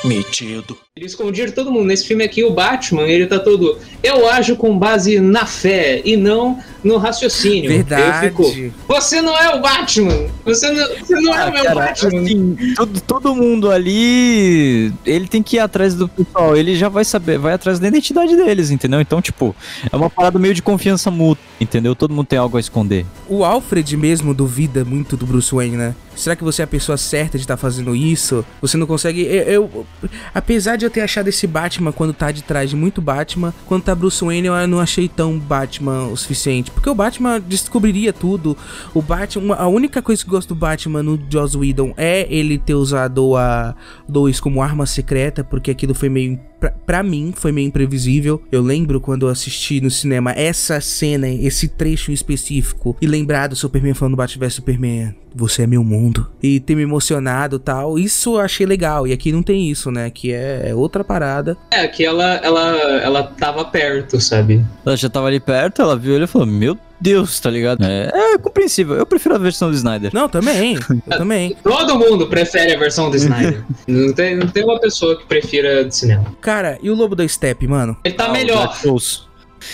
[0.05, 0.77] Metido.
[0.99, 1.85] Eles esconderam todo mundo.
[1.87, 3.79] Nesse filme aqui, o Batman, ele tá todo.
[4.03, 7.71] Eu ajo com base na fé e não no raciocínio.
[7.71, 8.27] Verdade.
[8.27, 10.27] Eu fico, você não é o Batman!
[10.45, 12.21] Você não, você não é o meu Cara, Batman!
[12.23, 17.05] assim, todo, todo mundo ali, ele tem que ir atrás do pessoal, ele já vai
[17.05, 19.01] saber, vai atrás da identidade deles, entendeu?
[19.01, 19.55] Então, tipo,
[19.91, 21.95] é uma parada meio de confiança mútua, entendeu?
[21.95, 23.05] Todo mundo tem algo a esconder.
[23.29, 25.95] O Alfred mesmo duvida muito do Bruce Wayne, né?
[26.17, 28.45] Será que você é a pessoa certa de estar fazendo isso?
[28.61, 29.23] Você não consegue.
[29.23, 29.87] Eu, eu-
[30.35, 33.95] apesar de ter achado esse Batman quando tá de trás de muito Batman, quando tá
[33.95, 36.71] Bruce Wayne eu não achei tão Batman o suficiente.
[36.71, 38.57] Porque o Batman descobriria tudo.
[38.95, 39.55] O Batman.
[39.55, 43.37] A única coisa que eu gosto do Batman no Joss Whedon é ele ter usado
[43.37, 43.75] a
[44.09, 46.39] 2 como arma secreta, porque aquilo foi meio.
[46.59, 48.43] Pra, pra mim, foi meio imprevisível.
[48.51, 53.57] Eu lembro quando eu assisti no cinema essa cena, esse trecho específico, e lembrar do
[53.57, 56.29] Superman falando Batman vs Superman, você é meu mundo.
[56.43, 57.99] E ter me emocionado e tal.
[57.99, 59.07] Isso eu achei legal.
[59.07, 60.11] E aqui não tem isso, né?
[60.11, 61.57] Que é outra parada.
[61.71, 64.65] É, que ela, ela, ela tava perto, sabe?
[64.85, 67.85] Ela já tava ali perto, ela viu ele e falou: Meu Deus, tá ligado?
[67.85, 68.97] É, é compreensível.
[68.97, 70.11] Eu prefiro a versão do Snyder.
[70.13, 70.75] Não, também.
[70.75, 71.57] Eu também.
[71.63, 73.63] Todo mundo prefere a versão do Snyder.
[73.87, 76.25] não, tem, não tem uma pessoa que prefira do cinema.
[76.41, 77.97] Cara, e o Lobo da Steppe, mano?
[78.05, 78.67] Ele tá Ah, melhor.
[78.67, 79.29] Dark Souls.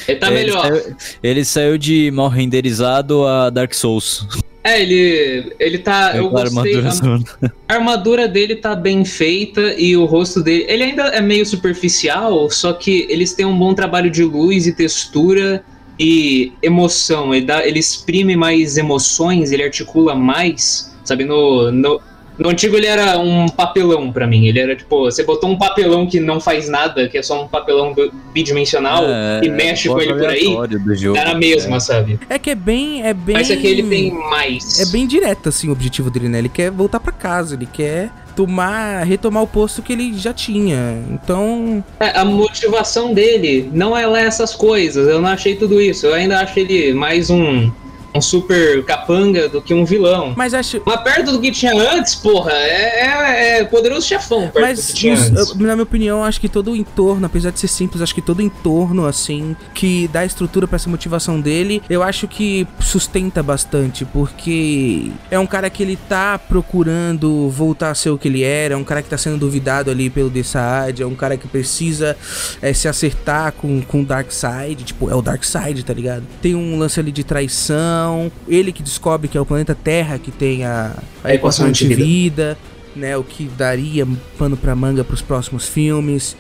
[0.09, 0.63] Ele tá Ele melhor.
[0.63, 4.27] saiu- Ele saiu de mal renderizado a Dark Souls.
[4.63, 6.17] É, ele, ele tá.
[6.17, 6.77] Eu Com a gostei.
[6.77, 10.65] armadura A, a armadura dele tá bem feita e o rosto dele.
[10.69, 14.73] Ele ainda é meio superficial, só que eles têm um bom trabalho de luz e
[14.75, 15.63] textura
[15.99, 17.35] e emoção.
[17.35, 20.95] Ele, dá, ele exprime mais emoções, ele articula mais.
[21.05, 21.71] Sabe, no.
[21.71, 22.01] no
[22.37, 24.49] no antigo ele era um papelão pra mim.
[24.49, 27.47] Ele era tipo, você botou um papelão que não faz nada, que é só um
[27.47, 31.17] papelão bi- bidimensional É, e mexe com voz ele por aí, jogo.
[31.17, 32.19] era a mesma, sabe?
[32.29, 33.07] É que é bem.
[33.07, 33.37] É bem.
[33.37, 34.81] Mas aqui ele tem mais.
[34.81, 36.39] É bem direto, assim, o objetivo dele, né?
[36.41, 40.99] Ele quer voltar pra casa, ele quer tomar, retomar o posto que ele já tinha.
[41.11, 45.09] Então, É, a motivação dele não é lá essas coisas.
[45.09, 46.07] Eu não achei tudo isso.
[46.07, 47.71] Eu ainda acho ele mais um,
[48.15, 50.35] um super capanga do que um vilão.
[50.37, 54.55] mas acho, Mas perto do que tinha antes, porra, é, é- é poderoso chefão perto
[54.55, 55.51] do Mas, que tinha antes.
[55.51, 58.23] eu- na minha opinião, acho que todo o entorno, apesar de ser simples, acho que
[58.23, 63.43] todo o entorno, assim, que dá estrutura pra essa motivação dele, eu acho que sustenta
[63.43, 68.43] bastante, porque é um cara que ele tá procurando voltar a ser o que ele
[68.45, 71.49] era, é um cara que tá sendo duvidado ali pelo Desaad, é um cara que
[71.49, 72.17] precisa
[72.63, 76.23] é, se acertar com, com o Darkseid, tipo, é o Darkseid, tá ligado?
[76.41, 78.04] Tem um lance ali de traição,
[78.49, 81.87] ele que descobre que é o planeta Terra que tem a, a A equação de
[81.87, 82.05] vida.
[82.05, 82.59] vida,
[82.97, 84.07] né, o que daria
[84.39, 86.37] pano pra manga pros próximos filmes,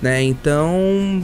[0.00, 0.22] né?
[0.22, 1.22] Então,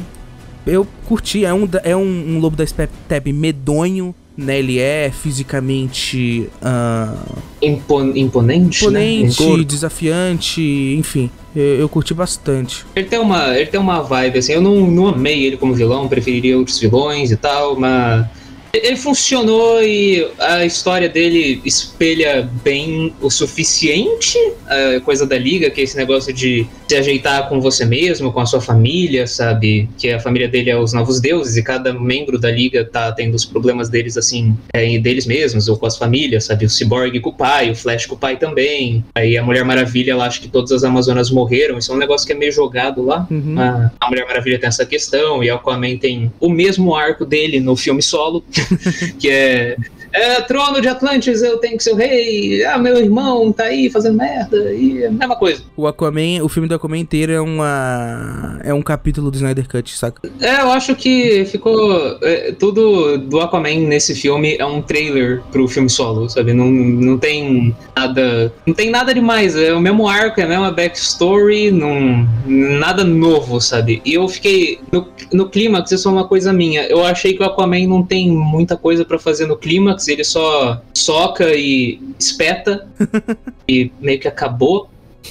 [0.67, 4.59] eu curti, é um é um, um lobo da steppe medonho, né?
[4.61, 7.13] Ele é fisicamente ah,
[7.61, 9.65] Impon- imponente, imponente, né?
[9.65, 10.63] desafiante,
[10.97, 12.85] enfim, eu, eu curti bastante.
[12.95, 14.53] Ele tem uma, ele tem uma vibe assim.
[14.53, 18.27] Eu não, não amei ele como vilão, preferiria outros vilões e tal, mas
[18.73, 25.81] ele funcionou e a história dele espelha bem o suficiente a coisa da liga, que
[25.81, 29.89] é esse negócio de se ajeitar com você mesmo, com a sua família, sabe?
[29.99, 33.35] Que a família dele é os novos deuses e cada membro da liga tá tendo
[33.35, 36.65] os problemas deles assim, é, deles mesmos ou com as famílias, sabe?
[36.65, 39.05] O Cyborg com o pai, o Flash com o pai também.
[39.15, 41.79] Aí a Mulher Maravilha, ela acha que todas as Amazonas morreram.
[41.79, 43.27] Isso é um negócio que é meio jogado lá.
[43.31, 43.59] Uhum.
[43.59, 47.61] A, a Mulher Maravilha tem essa questão, e a Aquaman tem o mesmo arco dele
[47.61, 48.45] no filme solo,
[49.21, 49.77] que é,
[50.19, 53.91] é Trono de Atlantis, eu tenho que ser o rei, ah, meu irmão tá aí
[53.91, 55.63] fazendo merda, e é a mesma coisa.
[55.77, 59.97] O Aquaman, o filme do Aquaman inteiro é uma é um capítulo do Snyder Cut,
[59.97, 60.29] saca?
[60.41, 62.19] É, eu acho que ficou.
[62.23, 66.53] é, tudo do Aquaman nesse filme é um trailer pro filme solo, sabe?
[66.53, 68.53] Não, não tem nada.
[68.67, 69.57] Não tem nada demais.
[69.57, 74.03] É o mesmo arco, é a mesma backstory, não, nada novo, sabe?
[74.05, 74.81] E eu fiquei.
[74.93, 76.83] No, no clímax, isso é uma coisa minha.
[76.83, 80.81] Eu achei que o Aquaman não tem muita coisa pra fazer no clímax, ele só
[80.95, 82.87] soca e espeta
[83.69, 84.89] e meio que acabou.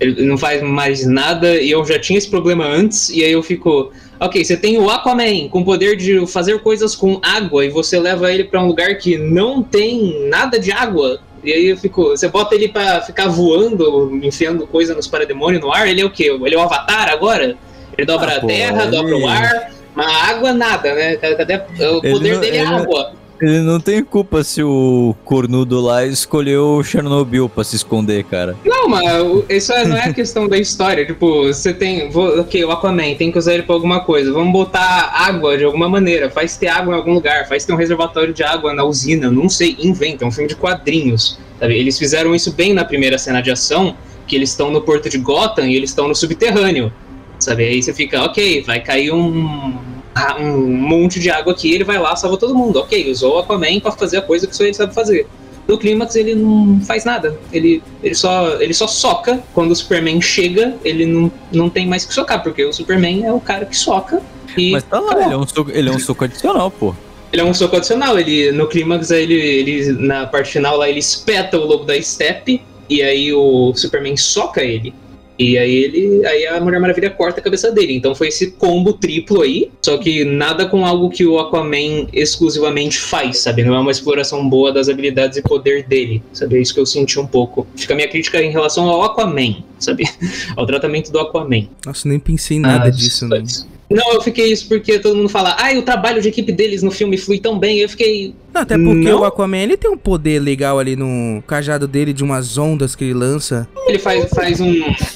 [0.00, 3.42] Ele não faz mais nada e eu já tinha esse problema antes, e aí eu
[3.42, 3.92] fico.
[4.18, 8.00] Ok, você tem o Aquaman com o poder de fazer coisas com água e você
[8.00, 11.20] leva ele pra um lugar que não tem nada de água.
[11.44, 12.04] E aí eu fico.
[12.10, 16.10] Você bota ele pra ficar voando, enfiando coisa nos parademônios no ar, ele é o
[16.10, 16.30] quê?
[16.42, 17.54] Ele é o Avatar agora?
[17.98, 21.16] Ele dobra Ah, a pô, terra, ele- dobra o ar, mas a água nada, né?
[21.16, 21.56] Cadê?
[21.56, 23.12] O poder não- dele é água.
[23.40, 28.54] Ele não tem culpa se o cornudo lá escolheu Chernobyl pra se esconder, cara.
[28.64, 29.04] Não, mas
[29.48, 31.06] isso é- não é questão da história.
[31.06, 32.10] Tipo, você tem.
[32.10, 34.30] vou- ok, o Aquaman, tem que usar ele pra alguma coisa.
[34.32, 36.28] Vamos botar água de alguma maneira.
[36.30, 37.48] Faz ter água em algum lugar.
[37.48, 39.30] Faz ter um reservatório de água na usina.
[39.30, 40.24] Não sei, inventa.
[40.24, 41.38] É um filme de quadrinhos.
[41.58, 41.78] Sabe?
[41.78, 43.96] Eles fizeram isso bem na primeira cena de ação.
[44.26, 46.92] Que eles estão no porto de Gotham e eles estão no subterrâneo.
[47.38, 47.64] Sabe?
[47.64, 49.78] Aí você fica, ok, vai cair um.
[50.14, 52.78] Ah, Um monte de água aqui, ele vai lá, salva todo mundo.
[52.78, 55.26] Ok, usou o Aquaman pra fazer a coisa que só ele sabe fazer.
[55.68, 57.38] No clímax ele não faz nada.
[57.52, 59.40] Ele, ele, só, ele só soca.
[59.54, 63.32] Quando o Superman chega, ele não, não tem mais que socar, porque o Superman é
[63.32, 64.20] o cara que soca.
[64.56, 65.24] E Mas tá lá, acabou.
[65.24, 66.94] ele é um soco, ele é um soco adicional, pô.
[67.32, 68.18] Ele é um soco adicional.
[68.18, 72.62] Ele, no clímax, ele, ele, na parte final lá, ele espeta o lobo da Steppe.
[72.88, 74.92] E aí o Superman soca ele.
[75.40, 76.26] E aí ele.
[76.26, 77.94] Aí a Mulher Maravilha corta a cabeça dele.
[77.94, 79.70] Então foi esse combo triplo aí.
[79.80, 83.64] Só que nada com algo que o Aquaman exclusivamente faz, sabe?
[83.64, 86.22] Não é uma exploração boa das habilidades e poder dele.
[86.34, 86.58] Sabe?
[86.58, 87.66] É isso que eu senti um pouco.
[87.74, 90.04] Fica a minha crítica em relação ao Aquaman, sabe?
[90.54, 91.68] Ao tratamento do Aquaman.
[91.86, 93.42] Nossa, nem pensei em nada Ah, disso, né?
[93.90, 96.92] Não, eu fiquei isso porque todo mundo fala, ai, o trabalho de equipe deles no
[96.92, 97.78] filme flui tão bem.
[97.78, 98.34] Eu fiquei.
[98.52, 99.20] Não, até porque Não.
[99.20, 103.04] o Aquaman, ele tem um poder legal ali no cajado dele, de umas ondas que
[103.04, 103.68] ele lança.
[103.86, 104.72] Ele faz, faz um,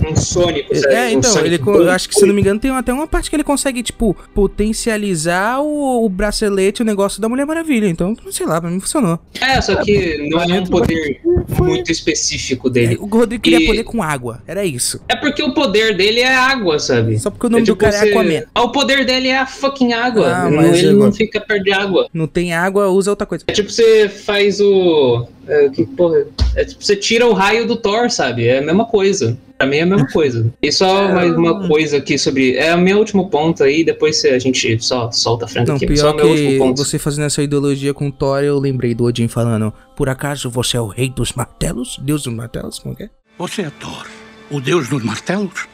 [0.09, 0.94] um sônico, sabe?
[0.94, 3.29] É, Um então, Sonic ele, acho que, se não me engano, tem até uma parte
[3.31, 7.87] que ele consegue, tipo, potencializar o, o bracelete, o negócio da Mulher Maravilha.
[7.88, 9.18] Então, sei lá, pra mim funcionou.
[9.40, 11.20] É, só que não é um poder
[11.59, 12.97] muito específico dele.
[13.01, 15.01] O Rodrigo queria E- poder com água, era isso.
[15.09, 17.18] É porque o poder dele é água, sabe?
[17.18, 18.42] Só porque o nome É do tipo cara é você- Aquaman.
[18.55, 20.27] Ah, O poder dele é a fucking água.
[20.35, 22.09] Ah, mas ele não fica perto de água.
[22.12, 23.45] Não tem água, usa outra coisa.
[23.47, 25.27] É tipo você faz o.
[25.47, 26.27] É, que porra.
[26.55, 28.47] É tipo você tira o raio do Thor, sabe?
[28.47, 29.37] É a mesma coisa.
[29.57, 30.53] Pra mim é a mesma coisa.
[30.61, 32.57] E só mais uma coisa aqui sobre.
[32.57, 35.97] É o meu último ponto aí, depois a gente só solta a frente Não, aqui.
[35.97, 36.85] Só pior o meu último que ponto.
[36.85, 40.77] você fazendo essa ideologia com o Thor, eu lembrei do Odin falando: Por acaso você
[40.77, 41.99] é o rei dos martelos?
[42.03, 42.79] Deus dos martelos?
[42.79, 43.11] Como que é?
[43.39, 44.07] Você é Thor,
[44.51, 45.69] o deus dos martelos?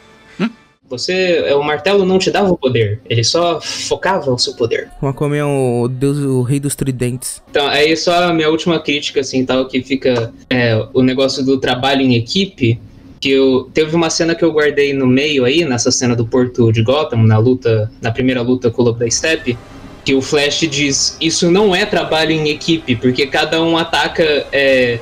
[0.90, 1.44] Você.
[1.46, 3.00] é, O martelo não te dava o poder.
[3.09, 4.88] Ele só focava o seu poder.
[5.00, 7.40] O Aquaman é o deus, o rei dos tridentes.
[7.50, 11.59] Então, aí só a minha última crítica, assim, tal, que fica é, o negócio do
[11.59, 12.81] trabalho em equipe.
[13.20, 16.72] Que eu, teve uma cena que eu guardei no meio aí, nessa cena do Porto
[16.72, 19.59] de Gotham, na luta, na primeira luta com o Lobo da Steppe,
[20.03, 24.98] que o Flash diz, isso não é trabalho em equipe, porque cada um ataca é,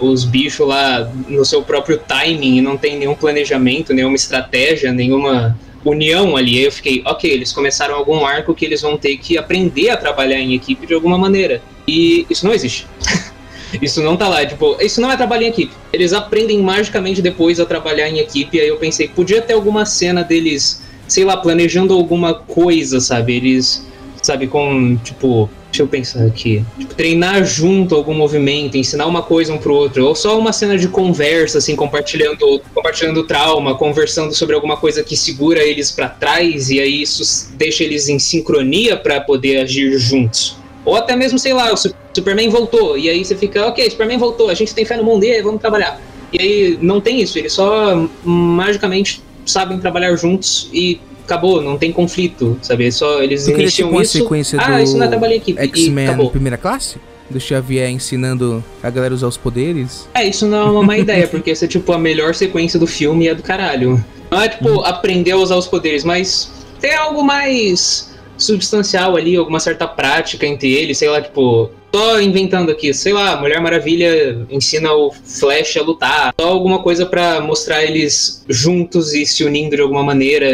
[0.00, 5.58] os bichos lá no seu próprio timing e não tem nenhum planejamento, nenhuma estratégia, nenhuma
[5.84, 6.58] união ali.
[6.58, 9.96] Aí eu fiquei, ok, eles começaram algum arco que eles vão ter que aprender a
[9.96, 11.62] trabalhar em equipe de alguma maneira.
[11.86, 12.86] E isso não existe.
[13.82, 15.74] Isso não tá lá, tipo, isso não é trabalho em equipe.
[15.92, 18.58] Eles aprendem magicamente depois a trabalhar em equipe.
[18.58, 23.36] Aí eu pensei, podia ter alguma cena deles, sei lá, planejando alguma coisa, sabe?
[23.36, 23.86] Eles,
[24.22, 26.64] sabe, com, tipo, deixa eu pensar aqui.
[26.78, 30.06] Tipo, treinar junto algum movimento, ensinar uma coisa um pro outro.
[30.06, 35.16] Ou só uma cena de conversa, assim, compartilhando, compartilhando trauma, conversando sobre alguma coisa que
[35.16, 36.70] segura eles pra trás.
[36.70, 40.56] E aí isso deixa eles em sincronia pra poder agir juntos.
[40.84, 42.96] Ou até mesmo, sei lá, o Su- Superman voltou.
[42.96, 45.42] E aí você fica, ok, Superman voltou, a gente tem fé no mundo, e aí,
[45.42, 46.00] vamos trabalhar.
[46.32, 51.92] E aí não tem isso, eles só magicamente sabem trabalhar juntos e acabou, não tem
[51.92, 52.90] conflito, sabe?
[52.90, 54.18] Só eles Tu iniciam tipo isso.
[54.18, 55.60] sequência ah, isso não é trabalho equipe.
[55.60, 56.96] X-Men primeira classe?
[57.28, 60.08] Do Xavier ensinando a galera a usar os poderes?
[60.14, 62.86] É, isso não é uma má ideia, porque essa é tipo a melhor sequência do
[62.86, 64.02] filme e é do caralho.
[64.30, 69.60] Não é tipo aprender a usar os poderes, mas tem algo mais substancial ali, alguma
[69.60, 74.92] certa prática entre eles, sei lá, tipo, só inventando aqui, sei lá, Mulher Maravilha ensina
[74.92, 79.82] o Flash a lutar, só alguma coisa pra mostrar eles juntos e se unindo de
[79.82, 80.48] alguma maneira,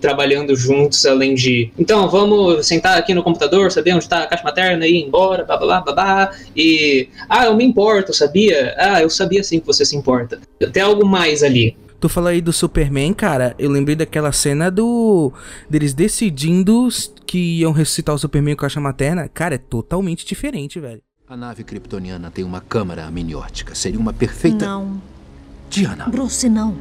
[0.00, 4.44] trabalhando juntos, além de, então, vamos sentar aqui no computador, saber onde tá a caixa
[4.44, 8.74] materna e ir embora, blá blá blá, blá e, ah, eu me importo, sabia?
[8.76, 10.40] Ah, eu sabia sim que você se importa.
[10.72, 11.76] Tem algo mais ali.
[12.00, 15.30] Tu falou aí do Superman, cara, eu lembrei daquela cena do.
[15.68, 16.88] deles decidindo
[17.26, 19.28] que iam ressuscitar o Superman com a caixa materna.
[19.28, 21.02] Cara, é totalmente diferente, velho.
[21.28, 23.74] A nave kryptoniana tem uma câmara amniótica.
[23.74, 24.64] Seria uma perfeita.
[24.64, 25.00] Não.
[25.68, 26.74] Diana, Bruce, não.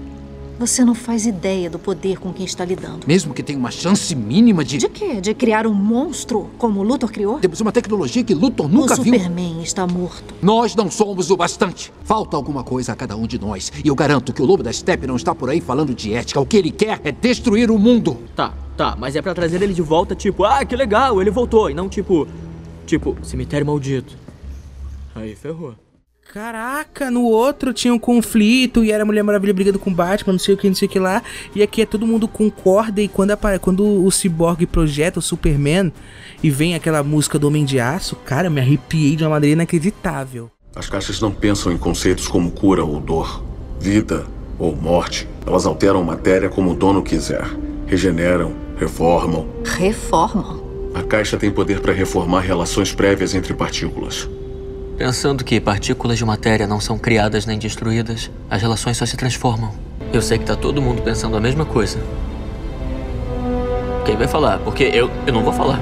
[0.60, 3.08] Você não faz ideia do poder com quem está lidando.
[3.08, 4.78] mesmo que tenha uma chance mínima de.
[4.78, 5.22] De quê?
[5.22, 7.40] De criar um monstro como o Luthor criou?
[7.40, 9.14] Temos uma tecnologia que Luthor nunca o viu.
[9.14, 10.34] Superman está morto.
[10.42, 11.94] Nós não somos o bastante.
[12.04, 13.72] Falta alguma coisa a cada um de nós.
[13.86, 16.42] E eu garanto que o Lobo da Steppe não está por aí falando de ética.
[16.42, 18.18] O que ele quer é destruir o mundo.
[18.36, 21.70] Tá, tá, mas é pra trazer ele de volta, tipo, ah, que legal, ele voltou,
[21.70, 22.28] e não tipo,
[22.86, 24.18] tipo, cemitério maldito.
[25.16, 25.74] Aí ferrou.
[26.32, 30.34] Caraca, no outro tinha um conflito e era a Mulher Maravilha brigando com o Batman,
[30.34, 31.24] não sei o que, não sei o que lá.
[31.56, 33.58] E aqui é todo mundo concorda e quando, apare...
[33.58, 35.92] quando o Cyborg projeta o Superman
[36.44, 39.54] e vem aquela música do Homem de Aço, cara, eu me arrepiei de uma maneira
[39.54, 40.52] inacreditável.
[40.76, 43.44] As caixas não pensam em conceitos como cura ou dor,
[43.80, 44.28] vida
[44.60, 45.28] ou morte.
[45.48, 47.48] Elas alteram matéria como o dono quiser.
[47.88, 49.48] Regeneram, reformam.
[49.66, 50.92] Reformam?
[50.94, 54.30] A caixa tem poder para reformar relações prévias entre partículas.
[55.00, 59.74] Pensando que partículas de matéria não são criadas nem destruídas, as relações só se transformam.
[60.12, 61.98] Eu sei que tá todo mundo pensando a mesma coisa.
[64.06, 64.60] Quem vai falar?
[64.60, 65.80] Porque eu, eu não vou falar.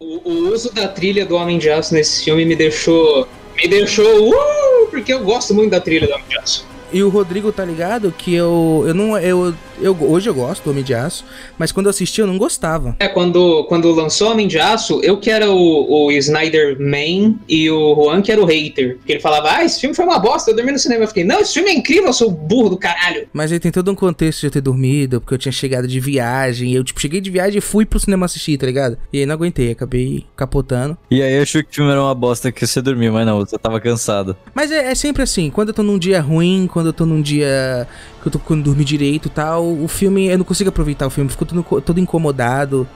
[0.00, 3.28] O, o uso da trilha do Homem de Aço nesse filme me deixou.
[3.56, 4.28] Me deixou.
[4.28, 6.75] Uh, porque eu gosto muito da trilha do Homem de Aço.
[6.92, 8.84] E o Rodrigo tá ligado que eu.
[8.86, 9.18] Eu não.
[9.18, 11.24] Eu, eu, hoje eu gosto do Homem de Aço,
[11.58, 12.96] mas quando eu assisti eu não gostava.
[12.98, 17.70] É, quando, quando lançou Homem de Aço, eu que era o, o Snyder Man e
[17.70, 18.96] o Juan que era o hater.
[18.96, 21.04] Porque ele falava, ah, esse filme foi uma bosta, eu dormi no cinema.
[21.04, 23.28] Eu fiquei, não, esse filme é incrível, eu sou burro do caralho.
[23.32, 26.00] Mas aí tem todo um contexto de eu ter dormido, porque eu tinha chegado de
[26.00, 26.72] viagem.
[26.72, 28.98] E eu, tipo, cheguei de viagem e fui pro cinema assistir, tá ligado?
[29.12, 30.96] E aí não aguentei, acabei capotando.
[31.10, 33.38] E aí eu achei que o filme era uma bosta que você dormiu, mas não,
[33.38, 34.36] você tava cansado.
[34.54, 37.20] Mas é, é sempre assim, quando eu tô num dia ruim, quando eu tô num
[37.20, 37.86] dia
[38.30, 41.10] que eu tô quando dormir direito e tal, o filme, eu não consigo aproveitar o
[41.10, 42.86] filme, fico todo, todo incomodado.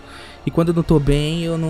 [0.45, 1.69] E quando eu não tô bem, eu não.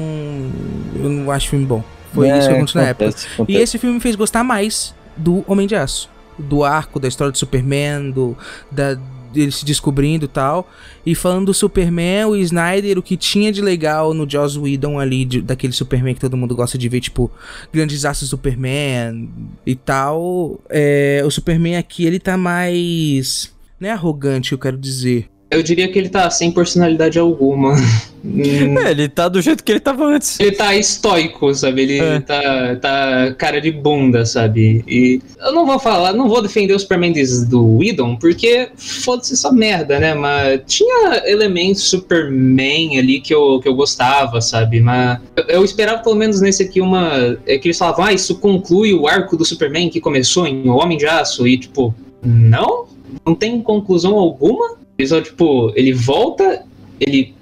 [0.94, 1.82] Eu não acho o filme bom.
[2.14, 3.04] Foi É, isso que aconteceu na época.
[3.11, 3.28] acontece.
[3.48, 6.08] E esse filme me fez gostar mais do Homem de Aço.
[6.38, 8.36] Do arco, da história do Superman, do.
[8.70, 8.96] Da,
[9.33, 10.68] dele se descobrindo e tal.
[11.05, 15.24] E falando do Superman, o Snyder, o que tinha de legal no Joss Whedon ali,
[15.24, 17.31] de- daquele Superman que todo mundo gosta de ver, tipo,
[17.72, 19.28] grandes aços Superman
[19.66, 20.61] e tal.
[20.68, 23.53] É, o Superman aqui, ele tá mais.
[23.78, 25.28] Não é arrogante, eu quero dizer.
[25.51, 27.74] Eu diria que ele tá sem personalidade alguma.
[28.22, 30.38] É, ele tá do jeito que ele tava antes.
[30.38, 31.82] ele tá estoico, sabe?
[31.82, 32.20] Ele É.
[32.20, 34.84] tá, tá cara de bunda, sabe?
[34.86, 37.14] E eu não vou falar, não vou defender o Superman
[37.48, 40.12] do Whedon, porque foda-se essa merda, né?
[40.12, 44.80] Mas tinha elementos Superman ali que eu, que eu gostava, sabe?
[44.80, 47.38] Mas eu, eu esperava pelo menos nesse aqui uma.
[47.46, 50.76] É que eles falavam, ah, isso conclui o arco do Superman que começou em O
[50.76, 51.48] Homem de Aço.
[51.48, 52.84] E tipo, não?
[53.24, 54.78] Não tem conclusão alguma?
[55.07, 56.64] Só, tipo, ele volta,
[56.98, 57.34] ele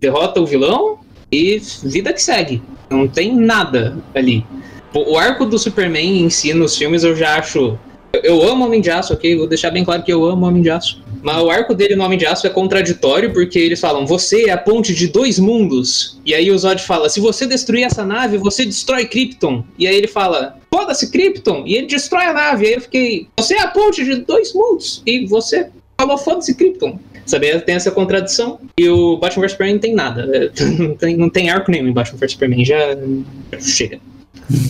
[0.00, 0.98] derrota o vilão
[1.30, 2.62] e vida que segue.
[2.90, 4.44] Não tem nada ali.
[4.94, 7.76] O, arco do Superman em si nos filmes eu já acho.
[8.22, 9.36] Eu amo Homem de Aço, ok?
[9.36, 11.02] Vou deixar bem claro que eu amo Homem de Aço.
[11.20, 14.52] Mas o arco dele no Homem de Aço é contraditório porque eles falam: você é
[14.52, 16.20] a ponte de dois mundos.
[16.24, 19.64] E aí o Zod fala: se você destruir essa nave, você destrói Krypton.
[19.76, 21.64] E aí ele fala: foda-se Krypton.
[21.66, 22.64] E ele destrói a nave.
[22.64, 25.02] E aí eu fiquei: você é a ponte de dois mundos.
[25.04, 26.98] E você falou: foda-se Krypton.
[27.26, 28.58] Sabe, tem essa contradição.
[28.78, 30.28] E o Batman vs Superman não tem nada.
[30.36, 32.64] É, Não tem, não tem arco nenhum em Batman vs Superman.
[32.64, 32.96] Já
[33.58, 33.98] chega.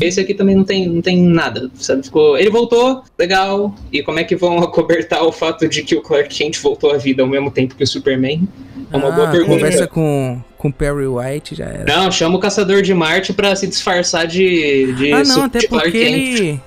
[0.01, 2.05] Esse aqui também não tem, não tem nada, sabe?
[2.05, 3.75] Ficou, ele voltou, legal.
[3.93, 6.97] E como é que vão acobertar o fato de que o Clark Kent voltou à
[6.97, 8.49] vida ao mesmo tempo que o Superman?
[8.93, 9.55] É uma boa Ah, pergunta.
[9.55, 11.85] Conversa com, com Perry White já era.
[11.85, 15.67] Não, chama o Caçador de Marte pra se disfarçar de, de, ah, não, até de
[15.67, 16.61] Clark porque Kent.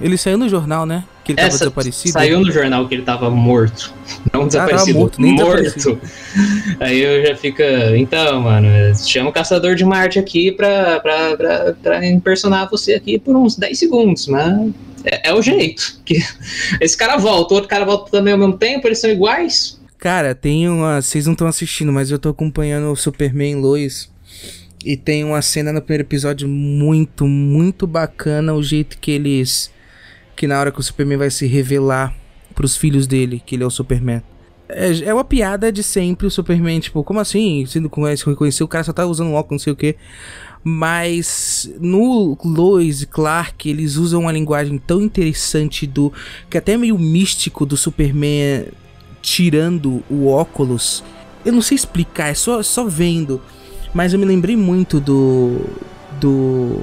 [0.00, 0.16] Ele.
[0.16, 1.04] Saiu no jornal, né?
[1.24, 2.12] Que ele É, tava sa- desaparecido.
[2.12, 3.92] Saiu no jornal que ele tava morto.
[4.32, 4.98] Não desaparecido.
[4.98, 5.62] morto, nem morto.
[5.62, 6.00] desaparecido.
[6.80, 7.96] Aí eu já fica.
[7.96, 13.18] Então, mano, chama o Caçador de Marte aqui pra, pra, pra, pra impersonar você aqui
[13.18, 14.70] por uns 10 segundos, mas.
[15.04, 16.00] É, é o jeito.
[16.04, 16.18] Que
[16.80, 19.80] esse cara volta, o outro cara volta também ao mesmo tempo, eles são iguais.
[19.98, 21.00] Cara, tem uma.
[21.02, 24.08] Vocês não estão assistindo, mas eu tô acompanhando o Superman Lois.
[24.84, 28.54] E tem uma cena no primeiro episódio muito, muito bacana.
[28.54, 29.74] O jeito que eles.
[30.36, 32.14] Que na hora que o Superman vai se revelar
[32.54, 34.22] pros filhos dele, que ele é o Superman.
[34.68, 37.64] É, é uma piada de sempre o Superman, tipo, como assim?
[37.66, 39.96] Sendo conhece, reconheceu, o cara só tá usando um óculos, não sei o que.
[40.64, 46.12] Mas no Lois e Clark, eles usam uma linguagem tão interessante do.
[46.50, 48.66] que até é meio místico do Superman
[49.22, 51.04] tirando o óculos.
[51.44, 53.40] Eu não sei explicar, é só, só vendo.
[53.94, 55.60] Mas eu me lembrei muito do.
[56.20, 56.82] Do.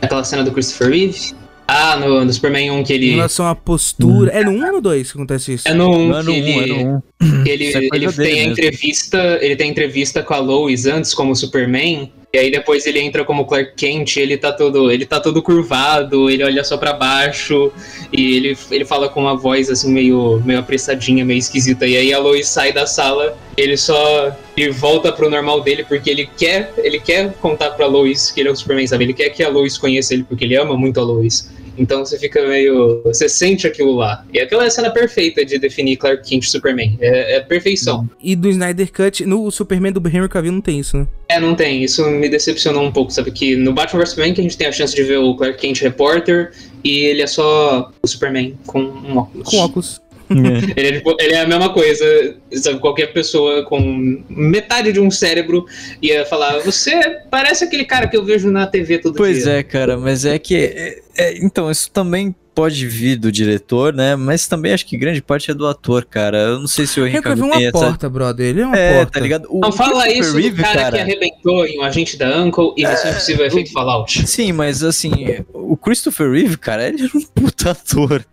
[0.00, 1.34] Aquela cena do Christopher Reeve.
[1.66, 3.10] Ah, no, no Superman 1 que Em ele.
[3.12, 4.30] relação à postura.
[4.32, 5.68] É no 1 ou no 2 que acontece isso?
[5.68, 6.60] É no 1 Não é que no um, ele.
[6.60, 7.02] é no
[7.44, 11.14] que ele, é ele tem a entrevista, ele tem a entrevista com a Lois antes
[11.14, 15.20] como Superman, e aí depois ele entra como Clark Kent, ele tá todo, ele tá
[15.20, 17.70] todo curvado, ele olha só pra baixo
[18.10, 21.86] e ele, ele fala com uma voz assim meio meio apressadinha, meio esquisita.
[21.86, 26.08] E aí a Lois sai da sala, ele só ele volta pro normal dele porque
[26.08, 29.04] ele quer, ele quer contar pra Lois que ele é o Superman, sabe?
[29.04, 31.50] Ele quer que a Lois conheça ele porque ele ama muito a Lois.
[31.76, 33.02] Então você fica meio.
[33.04, 34.24] Você sente aquilo lá.
[34.32, 36.96] E aquela é a cena perfeita de definir Clark Kent Superman.
[37.00, 38.08] É, é perfeição.
[38.22, 41.06] E do Snyder Cut, no Superman do Henry Cavill não tem isso, né?
[41.28, 41.82] É, não tem.
[41.82, 43.30] Isso me decepcionou um pouco, sabe?
[43.30, 45.58] Que no Batman vs Superman que a gente tem a chance de ver o Clark
[45.58, 46.52] Kent repórter
[46.84, 49.48] e ele é só o Superman com um óculos.
[49.48, 50.02] Com óculos.
[50.76, 52.78] ele, é, tipo, ele é a mesma coisa, sabe?
[52.78, 55.66] Qualquer pessoa com metade de um cérebro
[56.00, 59.44] ia falar: Você parece aquele cara que eu vejo na TV todo pois dia.
[59.44, 60.56] Pois é, cara, mas é que.
[60.56, 64.16] É, é, então, isso também pode vir do diretor, né?
[64.16, 66.38] Mas também acho que grande parte é do ator, cara.
[66.38, 68.46] Eu não sei se o Henry Cavill tem uma porta, brother.
[68.46, 69.12] Ele é uma é, porta.
[69.12, 69.46] tá ligado?
[69.48, 72.72] O não fala isso Reeve, do cara, cara, que arrebentou em um agente da Uncle
[72.76, 74.26] e Missão é, Impossível Efeito Fallout.
[74.28, 75.12] Sim, mas assim,
[75.52, 78.24] o Christopher Reeve, cara, ele era um puta ator.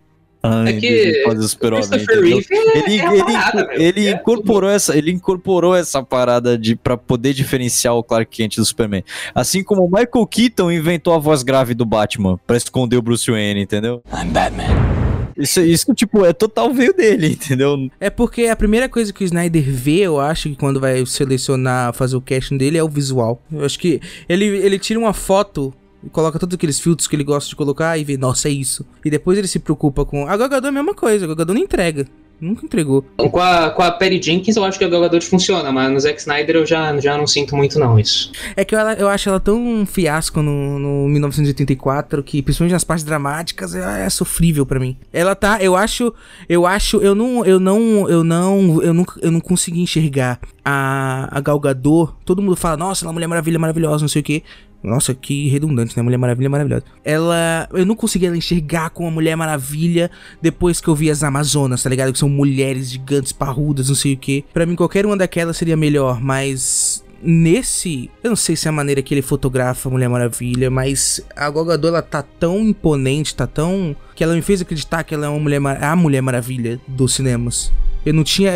[0.42, 5.10] É que fazer o super ele, ele, é ele, parada, ele é incorporou essa, ele
[5.10, 9.04] incorporou essa parada de para poder diferenciar o Clark Kent do Superman.
[9.34, 13.30] Assim como o Michael Keaton inventou a voz grave do Batman para esconder o Bruce
[13.30, 14.02] Wayne, entendeu?
[14.12, 15.00] I'm Batman.
[15.36, 17.90] Isso, isso, tipo, é total veio dele, entendeu?
[17.98, 21.94] É porque a primeira coisa que o Snyder vê, eu acho que quando vai selecionar,
[21.94, 23.42] fazer o casting dele, é o visual.
[23.50, 25.72] Eu acho que ele, ele tira uma foto
[26.04, 28.86] e coloca todos aqueles filtros que ele gosta de colocar e vê, nossa, é isso.
[29.04, 30.26] E depois ele se preocupa com.
[30.26, 32.06] A Gagador é a mesma coisa, a Gagador não entrega.
[32.40, 33.04] Nunca entregou.
[33.18, 36.00] Com a, com a Perry Jenkins eu acho que a Gal Gadot funciona, mas no
[36.00, 38.32] Zack Snyder eu já, já não sinto muito não isso.
[38.56, 42.82] É que eu, eu acho ela tão um fiasco no, no 1984 que, principalmente nas
[42.82, 44.96] partes dramáticas, é, é sofrível para mim.
[45.12, 46.14] Ela tá, eu acho,
[46.48, 51.28] eu acho, eu não, eu não, eu não, eu não, eu não consegui enxergar a,
[51.30, 52.14] a Gal Gadot.
[52.24, 54.42] Todo mundo fala, nossa, ela é uma Mulher Maravilha maravilhosa, não sei o que.
[54.82, 56.02] Nossa, que redundante, né?
[56.02, 56.84] Mulher Maravilha maravilhosa.
[57.04, 57.68] Ela.
[57.72, 60.10] Eu não conseguia enxergar com a Mulher Maravilha
[60.40, 62.12] depois que eu vi as Amazonas, tá ligado?
[62.12, 64.44] Que são mulheres gigantes, parrudas, não sei o que.
[64.52, 67.04] Para mim, qualquer uma daquelas seria melhor, mas.
[67.22, 68.10] Nesse.
[68.24, 71.50] Eu não sei se é a maneira que ele fotografa a Mulher Maravilha, mas a
[71.50, 73.94] Gogador ela tá tão imponente, tá tão.
[74.14, 77.70] que ela me fez acreditar que ela é uma mulher, a Mulher Maravilha dos cinemas.
[78.04, 78.52] Eu não tinha.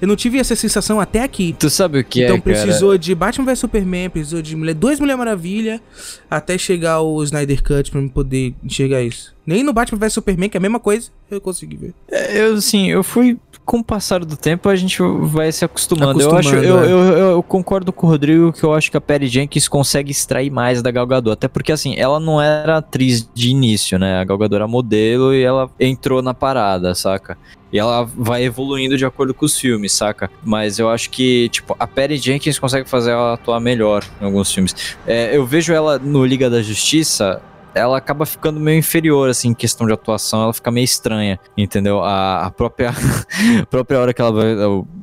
[0.00, 1.54] Eu não tive essa sensação até aqui.
[1.58, 4.74] Tu sabe o que então, é, Então precisou de Batman vs Superman, precisou de mulher,
[4.74, 5.80] dois Mulher Maravilha,
[6.30, 9.34] até chegar o Snyder Cut pra me poder enxergar isso.
[9.46, 11.94] Nem no Batman vs Superman, que é a mesma coisa, eu consegui ver.
[12.10, 13.38] É, eu, assim, eu fui.
[13.72, 16.10] Com o passar do tempo, a gente vai se acostumando.
[16.10, 16.90] acostumando eu, acho, é.
[16.90, 20.10] eu, eu, eu, concordo com o Rodrigo que eu acho que a Perry Jenkins consegue
[20.10, 21.32] extrair mais da Gal Gadot.
[21.32, 24.20] Até porque, assim, ela não era atriz de início, né?
[24.20, 27.38] A Gal Gadot era modelo e ela entrou na parada, saca?
[27.72, 30.30] E ela vai evoluindo de acordo com os filmes, saca?
[30.44, 34.52] Mas eu acho que, tipo, a Perry Jenkins consegue fazer ela atuar melhor em alguns
[34.52, 34.98] filmes.
[35.06, 37.40] É, eu vejo ela no Liga da Justiça,
[37.74, 42.02] ela acaba ficando meio inferior, assim, em questão de atuação, ela fica meio estranha, entendeu?
[42.02, 42.90] A, a própria,
[43.62, 44.54] a própria hora que ela vai,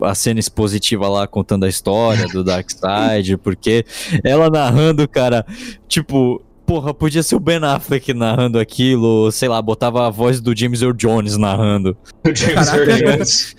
[0.03, 3.85] a cena expositiva lá contando a história do Darkseid, porque
[4.23, 5.45] ela narrando, cara,
[5.87, 10.55] tipo, porra, podia ser o Ben Affleck narrando aquilo, sei lá, botava a voz do
[10.55, 11.97] James Earl Jones narrando.
[12.23, 13.55] O James Earl Jones.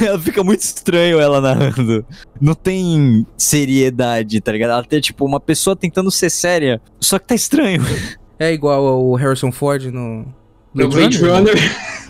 [0.00, 2.02] ela fica muito estranho ela narrando.
[2.40, 4.70] Não tem seriedade, tá ligado?
[4.70, 7.84] Ela tem, tipo, uma pessoa tentando ser séria, só que tá estranho.
[8.38, 10.24] É igual ao Harrison Ford no...
[10.72, 11.54] No Blade Runner.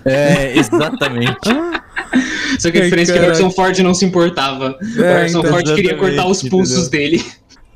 [0.05, 1.51] É, exatamente.
[2.59, 4.79] Só que a diferença é que o Harrison Ford não se importava.
[4.97, 7.19] É, o Harrison então, Ford queria cortar os pulsos entendeu?
[7.19, 7.25] dele.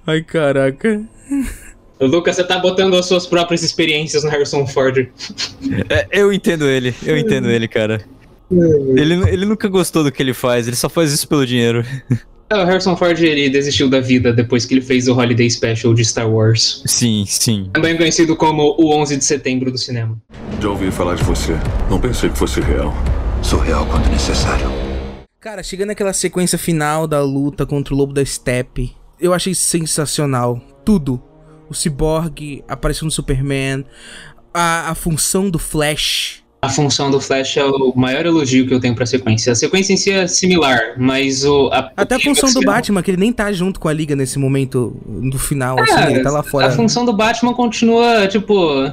[0.06, 1.02] Ai, caraca.
[2.00, 5.08] Lucas, você tá botando as suas próprias experiências no Harrison Ford.
[5.88, 8.00] É, eu entendo ele, eu entendo ele, cara.
[8.50, 11.84] Ele, ele nunca gostou do que ele faz, ele só faz isso pelo dinheiro.
[12.50, 15.92] É, O Harrison Ford ele desistiu da vida depois que ele fez o Holiday Special
[15.92, 16.82] de Star Wars.
[16.86, 17.68] Sim, sim.
[17.74, 20.16] Também conhecido como o 11 de setembro do cinema.
[20.60, 21.52] Já ouvi falar de você.
[21.90, 22.94] Não pensei que fosse real.
[23.42, 24.66] Sou real quando necessário.
[25.40, 30.58] Cara, chegando naquela sequência final da luta contra o Lobo da Steppe, eu achei sensacional.
[30.84, 31.22] Tudo.
[31.70, 33.84] O Cyborg aparecendo no Superman,
[34.52, 36.42] a, a função do Flash.
[36.60, 39.52] A função do Flash é o maior elogio que eu tenho pra sequência.
[39.52, 41.68] A sequência em si é similar, mas o.
[41.68, 44.40] A, Até a função do Batman, que ele nem tá junto com a Liga nesse
[44.40, 46.66] momento do final, assim, Ah, ele tá lá fora.
[46.66, 48.90] A função do Batman continua, tipo.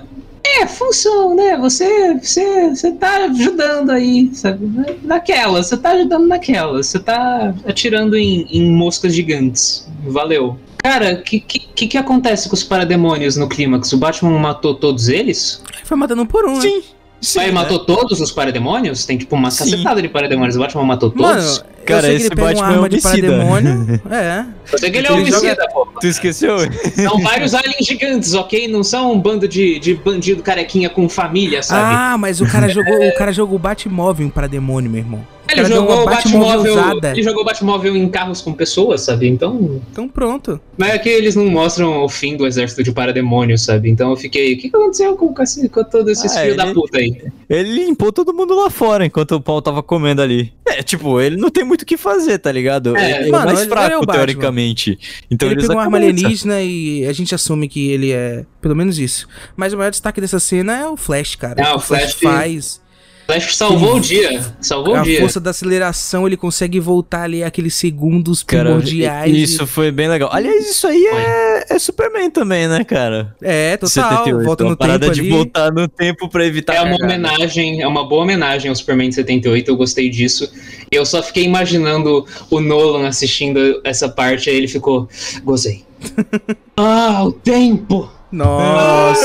[0.47, 1.57] É, função, né?
[1.57, 4.69] Você, você, você tá ajudando aí, sabe?
[5.01, 6.83] Naquela, você tá ajudando naquela.
[6.83, 9.87] Você tá atirando em, em moscas gigantes.
[10.05, 10.57] Valeu.
[10.77, 13.91] Cara, o que, que, que acontece com os parademônios no clímax?
[13.91, 15.63] O Batman matou todos eles?
[15.83, 16.77] Foi matando um por um, Sim.
[16.77, 16.83] né?
[17.21, 17.53] Sim, ele né?
[17.53, 19.05] matou todos os parademônios?
[19.05, 19.71] Tem tipo uma Sim.
[19.71, 20.55] cacetada de parademônios.
[20.55, 21.63] O Batman matou Mano, todos?
[21.85, 23.01] Cara, sei que esse Batman é homicida.
[23.09, 24.01] parademônio.
[24.11, 24.45] é.
[24.71, 25.87] Eu sei que ele é homicida, pô.
[25.99, 26.57] Tu esqueceu?
[26.95, 28.67] São vários aliens gigantes, ok?
[28.67, 31.95] Não são um bando de, de bandido carequinha com família, sabe?
[31.95, 35.34] Ah, mas o cara jogou, o cara jogou o Batmóvel para demônio, meu irmão.
[35.47, 36.75] Ele cara jogou, o Batmóvel,
[37.11, 39.27] ele jogou o Batmóvel em carros com pessoas, sabe?
[39.27, 39.81] Então.
[39.91, 40.59] Então pronto.
[40.77, 43.89] Mas é que eles não mostram o fim do exército de parademônios, sabe?
[43.89, 44.53] Então eu fiquei.
[44.53, 47.15] O que, que aconteceu com, com, todos esses Ah, filhos da puta aí?
[47.49, 50.51] Ele limpou todo mundo lá fora enquanto o Paul tava comendo ali.
[50.65, 52.97] É, tipo, ele não tem muito o que fazer, tá ligado?
[52.97, 54.97] É, ele é mano, o mais ele- fraco, é o teoricamente.
[55.29, 58.45] Então ele pegou uma arma alienígena e a gente assume que ele é.
[58.59, 59.27] Pelo menos isso.
[59.55, 61.61] Mas o maior destaque dessa cena é o Flash, cara.
[61.63, 62.81] Ah, que o Flash- faz.
[63.25, 64.43] Flash salvou o dia.
[64.61, 65.19] Salvou a o dia.
[65.19, 69.33] força da aceleração, ele consegue voltar ali aqueles segundos Cara, primordiais.
[69.33, 70.29] e- isso foi bem legal.
[70.31, 73.35] Aliás, isso aí é, é Superman também, né, cara?
[73.41, 74.25] É, total.
[74.43, 75.29] Volta uma no parada tempo de ali.
[75.29, 79.15] voltar no tempo pra evitar É uma homenagem, é uma boa homenagem ao Superman de
[79.15, 80.51] 78, eu gostei disso.
[80.91, 85.09] Eu só fiquei imaginando o Nolan assistindo essa parte, aí ele ficou,
[85.43, 85.83] gozei.
[86.77, 88.09] ah, o tempo!
[88.31, 89.15] Nossa!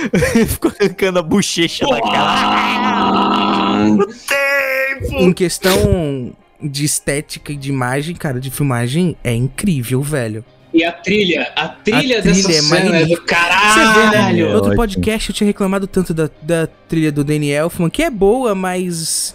[0.48, 2.12] Ficou arrancando a bochecha da cara.
[2.14, 3.86] ah,
[5.18, 10.44] em questão de estética e de imagem, cara, de filmagem, é incrível, velho.
[10.72, 13.36] E a trilha, a trilha, A dessa trilha é cena é do magnífica.
[13.36, 14.46] Você vê, caralho!
[14.46, 14.50] né?
[14.50, 14.76] No outro Ótimo.
[14.76, 19.34] podcast eu tinha reclamado tanto da, da trilha do Danny Elfman, que é boa, mas.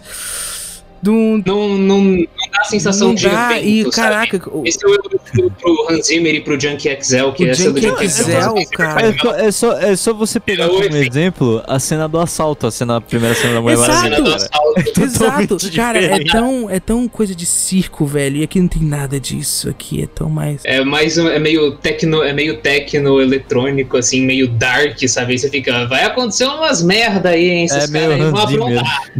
[1.00, 1.12] Do,
[1.46, 2.16] Não, não, não
[2.52, 3.94] dá a sensação não de dá, evento, e sabe?
[3.94, 7.50] caraca, o, Esse é o do- pro Hans Zimmer e pro Junkie XL, que O
[7.50, 9.06] essa do Junkie XL, cara.
[9.06, 10.96] É só, é, só, é só você pegar É como efeito.
[11.08, 14.22] exemplo a cena do assalto, a cena, a primeira cena da Mulher Exato.
[14.34, 14.78] assalto.
[15.00, 18.38] Exato, cara, é tão, é tão coisa de circo, velho.
[18.38, 19.68] E aqui não tem nada disso.
[19.68, 20.62] Aqui é tão mais.
[20.64, 25.32] É mais um- é meio tecno, é meio tecno eletrônico assim, meio dark, sabe?
[25.32, 29.12] Aí você fica, vai acontecer umas merda aí, hein, esses É caras aí vão aprontar.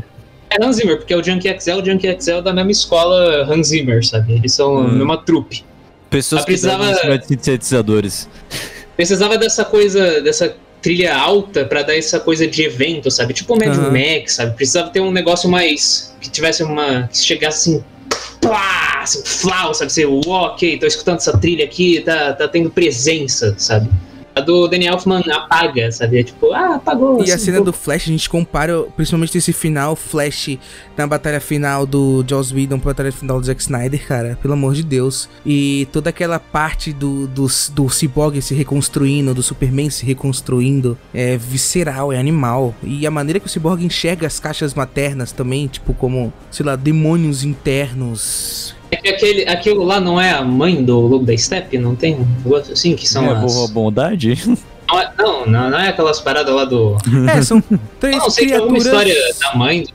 [0.50, 3.68] É Hans Zimmer, porque o Junkie XL, o Junkie XL é da mesma escola Hans
[3.68, 4.34] Zimmer, sabe?
[4.34, 4.92] Eles são a Hum.
[4.92, 5.64] mesma trupe.
[6.08, 8.28] Pessoas Mas que precisava- de sintetizadores.
[8.96, 13.34] Precisava dessa coisa, dessa trilha alta pra dar essa coisa de evento, sabe?
[13.34, 13.90] Tipo o Mad Aham.
[13.90, 14.56] Max, sabe?
[14.56, 17.84] Precisava ter um negócio mais que tivesse uma que chegasse assim,
[18.40, 19.92] plá, assim, flau, sabe?
[19.92, 23.88] Você, "Uau, ok, tô escutando essa trilha aqui, tá, tá tendo presença, sabe?
[24.38, 26.20] A do Danny Elfman apaga, sabe?
[26.20, 27.24] É tipo, ah, apagou.
[27.24, 27.64] E a assim, cena pô.
[27.64, 30.58] do Flash, a gente compara, principalmente esse final, Flash
[30.96, 34.74] na batalha final do Joss Whedon pra batalha final do Zack Snyder, cara, pelo amor
[34.74, 35.28] de Deus.
[35.44, 41.36] E toda aquela parte do, do, do Cyborg se reconstruindo, do Superman se reconstruindo, é
[41.36, 42.74] visceral, é animal.
[42.82, 46.76] E a maneira que o Cyborg enxerga as caixas maternas também, tipo, como, sei lá,
[46.76, 48.77] demônios internos.
[48.90, 51.76] É que aquele, aquilo lá não é a mãe do Lobo da Steppe?
[51.78, 53.40] Não tem um negócio assim que são é as...
[53.54, 54.38] boa bondade?
[54.90, 56.96] Não, é- não, não, não é aquelas paradas lá do...
[57.30, 57.62] É, são
[58.00, 58.86] três Não, sei que é uma criaturas...
[58.86, 59.82] história da mãe.
[59.82, 59.92] do-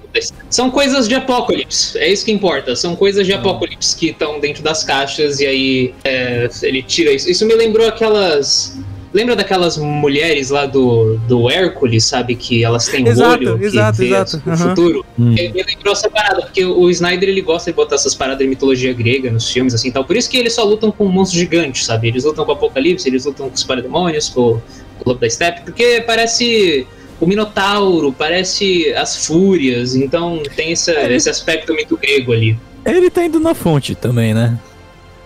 [0.52, 2.76] São coisas de Apocalipse, é isso que importa.
[2.76, 7.28] São coisas de Apocalipse que estão dentro das caixas e aí é, ele tira isso.
[7.30, 8.78] Isso me lembrou aquelas.
[9.14, 12.36] Lembra daquelas mulheres lá do, do Hércules, sabe?
[12.36, 15.06] Que elas têm Exato, olho, que exato, vê exato, o futuro.
[15.20, 15.36] Hum.
[15.38, 18.48] Ele me lembrou essa parada, porque o Snyder ele gosta de botar essas paradas de
[18.48, 20.04] mitologia grega nos filmes, assim tal.
[20.04, 22.08] Por isso que eles só lutam com monstros gigantes, sabe?
[22.08, 24.60] Eles lutam com o Apocalipse, eles lutam com os parademônios, com,
[24.98, 26.88] com o Lobo da Steppe, porque parece
[27.22, 32.58] o Minotauro, parece as Fúrias, então tem essa, esse aspecto muito grego ali.
[32.84, 34.60] Ele tá indo na fonte também, né?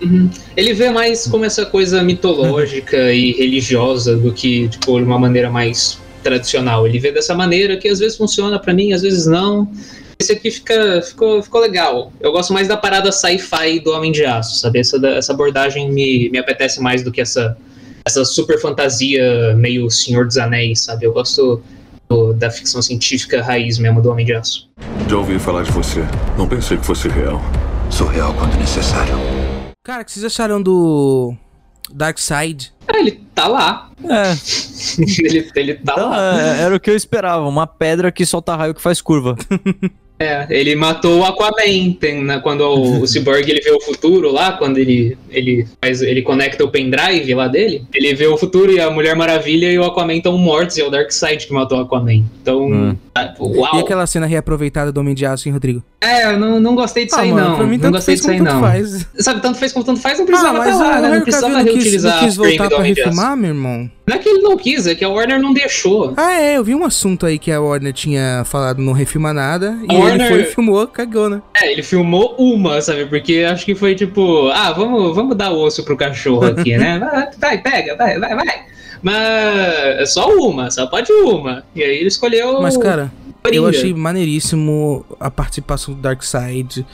[0.01, 0.29] Uhum.
[0.55, 5.49] Ele vê mais como essa coisa mitológica e religiosa do que, tipo, de uma maneira
[5.49, 6.85] mais tradicional.
[6.87, 9.67] Ele vê dessa maneira que às vezes funciona pra mim, às vezes não.
[10.19, 12.11] Esse aqui fica, ficou, ficou legal.
[12.19, 14.79] Eu gosto mais da parada sci-fi do Homem de Aço, sabe?
[14.79, 17.55] Essa, essa abordagem me, me apetece mais do que essa,
[18.05, 21.05] essa super fantasia meio Senhor dos Anéis, sabe?
[21.05, 21.61] Eu gosto
[22.09, 24.67] do- da ficção científica raiz mesmo do Homem de Aço.
[25.07, 26.03] Já ouvi falar de você.
[26.37, 27.39] Não pensei que fosse real.
[27.91, 29.13] Sou real quando necessário.
[29.87, 31.33] Cara, o que vocês acharam do
[31.89, 32.73] Darkseid?
[32.85, 33.89] Ah, ele tá lá.
[34.03, 34.33] É,
[34.99, 36.41] ele, ele tá então, lá.
[36.41, 37.47] é, era o que eu esperava.
[37.47, 39.37] Uma pedra que solta raio que faz curva.
[40.19, 44.31] É, ele matou o Aquaman tem, né, quando o, o Cyborg ele vê o futuro
[44.31, 48.71] lá, quando ele, ele faz, ele conecta o pendrive lá dele, ele vê o futuro
[48.71, 51.77] e a Mulher Maravilha e o Aquaman estão mortos e é o Darkseid que matou
[51.77, 52.23] o Aquaman.
[52.41, 52.95] Então, Hum.
[53.13, 53.75] tá, uau.
[53.75, 55.83] E aquela cena reaproveitada do Homem de Aço, hein, Rodrigo?
[56.01, 57.55] É, eu não, não gostei disso Ah, aí mano, não.
[57.57, 58.59] pra mim não gostei disso aí não.
[58.61, 59.07] faz.
[59.17, 61.09] Sabe, tanto fez como tanto faz, não precisava Ah, mas tá lá, o né?
[61.15, 63.91] Não precisava quis, reutilizar não quis a frame voltar pra refilmar, meu irmão?
[64.07, 66.13] Não é que ele não quis, é que a Warner não deixou.
[66.15, 69.77] Ah, é, eu vi um assunto aí que a Warner tinha falado não refilma nada,
[69.89, 71.41] e A ele Warner- foi e filmou, cagou, né?
[71.61, 73.05] É, ele filmou uma, sabe?
[73.05, 76.99] Porque acho que foi tipo, ah, vamos, vamos dar osso pro cachorro aqui, né?
[77.39, 78.65] Vai, pega, vai, vai, vai.
[79.01, 79.15] Mas
[79.99, 81.63] é só uma, só pode uma.
[81.75, 82.61] E aí ele escolheu.
[82.61, 83.11] Mas, cara,
[83.43, 83.61] Coringa.
[83.63, 86.85] eu achei maneiríssimo a participação do Darkseid.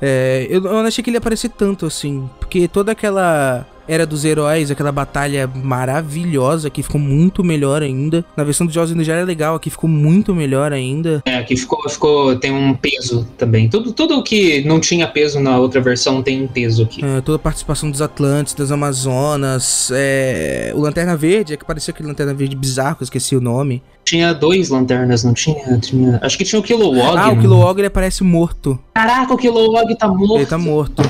[0.00, 4.04] É, eu, eu não achei que ele ia aparecer tanto assim, porque toda aquela Era
[4.04, 8.22] dos Heróis, aquela batalha maravilhosa que ficou muito melhor ainda.
[8.36, 11.22] Na versão do Jaws ainda já era legal, aqui ficou muito melhor ainda.
[11.24, 13.68] É, aqui ficou, ficou tem um peso também.
[13.68, 17.02] Tudo, tudo que não tinha peso na outra versão tem um peso aqui.
[17.02, 21.92] É, toda a participação dos Atlantes, das Amazonas, é, o Lanterna Verde, é que parecia
[21.92, 23.82] aquele Lanterna Verde bizarro, que eu esqueci o nome.
[24.04, 25.78] Tinha dois lanternas, não tinha?
[25.78, 26.18] tinha...
[26.22, 27.18] Acho que tinha o Kilowog.
[27.18, 28.78] Ah, o Kilowog ele aparece morto.
[28.94, 30.36] Caraca, o Kilowog tá morto.
[30.36, 31.02] Ele tá morto.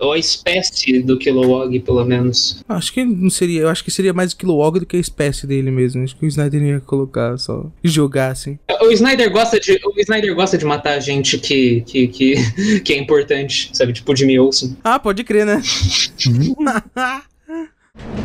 [0.00, 2.62] Ou a espécie do Kilowog, pelo menos.
[2.68, 3.62] Acho que não seria.
[3.62, 6.02] Eu acho que seria mais o Kilowog do que a espécie dele mesmo.
[6.02, 7.66] Acho que o Snyder ia colocar só.
[7.84, 8.58] jogar assim.
[8.82, 9.78] O Snyder gosta de.
[9.84, 13.92] O Snyder gosta de matar gente que, que, que, que é importante, sabe?
[13.92, 14.76] Tipo o Jimmy Olsen.
[14.82, 15.62] Ah, pode crer, né?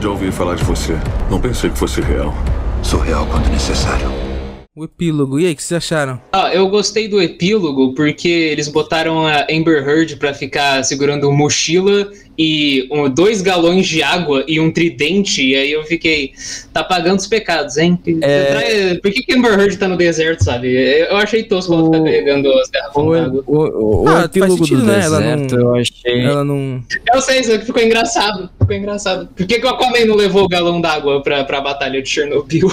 [0.01, 0.93] Já ouvi falar de você.
[1.29, 2.33] Não pensei que fosse real.
[2.83, 4.24] Sou real quando necessário.
[4.77, 5.39] O epílogo.
[5.39, 6.21] E aí, o que vocês acharam?
[6.33, 12.11] Ah, eu gostei do epílogo porque eles botaram a Amber Heard pra ficar segurando mochila
[12.37, 16.31] e um, dois galões de água e um tridente, e aí eu fiquei,
[16.73, 17.97] tá pagando os pecados, hein?
[18.21, 18.95] É...
[18.95, 20.71] Por que, que Amber Heard tá no deserto, sabe?
[20.73, 23.43] Eu achei tosco ela ficar carregando as garrafas d'água.
[23.47, 25.01] O, o, o Ah, epílogo sentido, do né?
[25.03, 26.21] Ela deserto, não- eu achei...
[26.21, 26.83] Ela não.
[27.13, 28.49] Eu sei, só que ficou engraçado.
[28.59, 29.27] Ficou engraçado.
[29.35, 32.67] Por que, que o Aquaman não levou o galão d'água pra, pra batalha de Chernobyl?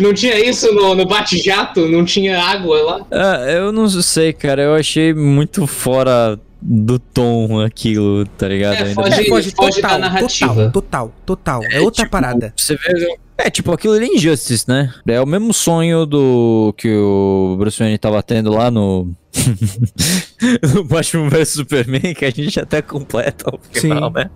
[0.00, 1.86] não tinha isso no, no bate-jato?
[1.88, 3.06] Não tinha água lá?
[3.10, 4.62] Ah, eu não sei, cara.
[4.62, 8.74] Eu achei muito fora do tom aquilo, tá ligado?
[8.74, 10.54] É, Ainda foge- mais- foge da total, narrativa.
[10.70, 11.62] Total, total, total.
[11.70, 12.52] É, outra parada.
[12.56, 13.18] Você vê.
[13.36, 14.92] É, tipo, aquilo ali é Injustice, né?
[15.06, 19.12] É o mesmo sonho do que o Bruce Wayne tava tendo lá no.
[20.74, 24.14] no Batman vs Superman, que a gente até completa ao final, Sim.
[24.14, 24.30] né?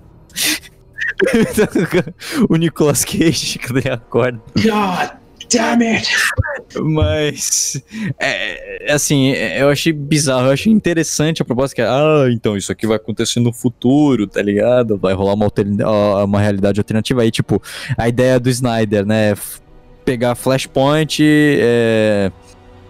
[2.48, 4.40] o Nicolas Cage, quando ele acorda.
[4.56, 6.08] God damn it!
[6.80, 7.82] Mas,
[8.18, 12.26] é, é, assim, é, eu achei bizarro, eu achei interessante a proposta que é, ah,
[12.30, 14.98] então isso aqui vai acontecer no futuro, tá ligado?
[14.98, 15.50] Vai rolar uma,
[16.24, 17.22] uma realidade alternativa.
[17.22, 17.62] Aí, tipo,
[17.96, 19.34] a ideia do Snyder, né?
[20.04, 22.30] Pegar Flashpoint, é,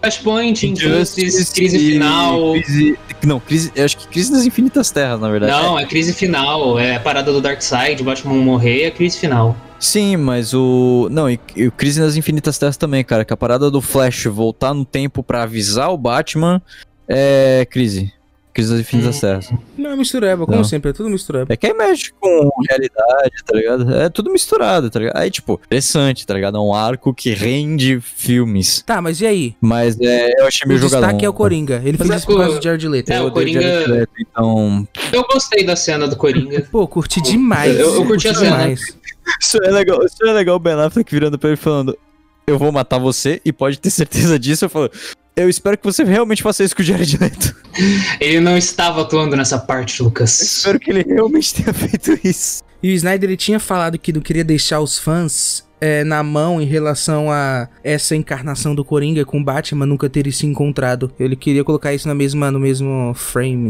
[0.01, 2.53] Flashpoint, Injustice, Justice crise e final.
[2.53, 5.51] Crise, não, crise, eu acho que Crise das Infinitas Terras, na verdade.
[5.51, 6.79] Não, é crise final.
[6.79, 9.55] É a parada do Darkseid, Batman morrer, é crise final.
[9.79, 11.07] Sim, mas o.
[11.11, 13.23] Não, e, e o Crise nas Infinitas Terras também, cara.
[13.23, 16.61] Que a parada do Flash voltar no tempo pra avisar o Batman
[17.07, 18.11] é crise.
[18.53, 19.53] Crise das Infinitas Terras.
[19.77, 20.63] Não, é mistureba, como Não.
[20.63, 21.53] sempre, é tudo mistureba.
[21.53, 23.93] É que aí mexe com realidade, tá ligado?
[23.95, 25.15] É tudo misturado, tá ligado?
[25.15, 26.57] Aí, tipo, interessante, tá ligado?
[26.57, 28.81] É um arco que rende filmes.
[28.83, 29.55] Tá, mas e aí?
[29.61, 31.01] Mas é, eu achei O meio jogadão.
[31.07, 31.75] destaque é o Coringa.
[31.85, 33.11] Ele Mas fez é isso por o- causa do Jared Leto.
[33.11, 34.87] É, Eu o Coringa- Jared Leto, então.
[35.13, 36.67] Eu gostei da cena do Coringa.
[36.71, 37.77] Pô, curti demais.
[37.79, 38.57] Eu- eu curti a cena.
[38.57, 38.96] demais.
[39.39, 41.97] Isso é legal, isso é legal o Ben Affleck virando pra ele falando:
[42.45, 44.65] Eu vou matar você e pode ter certeza disso.
[44.65, 44.91] Eu falo,
[45.37, 47.55] eu espero que você realmente faça isso com o Jared Leto.
[48.19, 50.41] Ele não estava atuando nessa parte, Lucas.
[50.41, 52.63] Espero que ele realmente tenha feito isso.
[52.81, 56.61] E o Snyder ele tinha falado que não queria deixar os fãs é, na mão
[56.61, 61.11] em relação a essa encarnação do Coringa com Batman nunca terem se encontrado.
[61.19, 63.67] Ele queria colocar isso na mesma, no mesmo frame.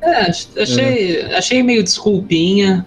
[0.00, 0.30] É,
[0.62, 2.86] achei, achei meio desculpinha.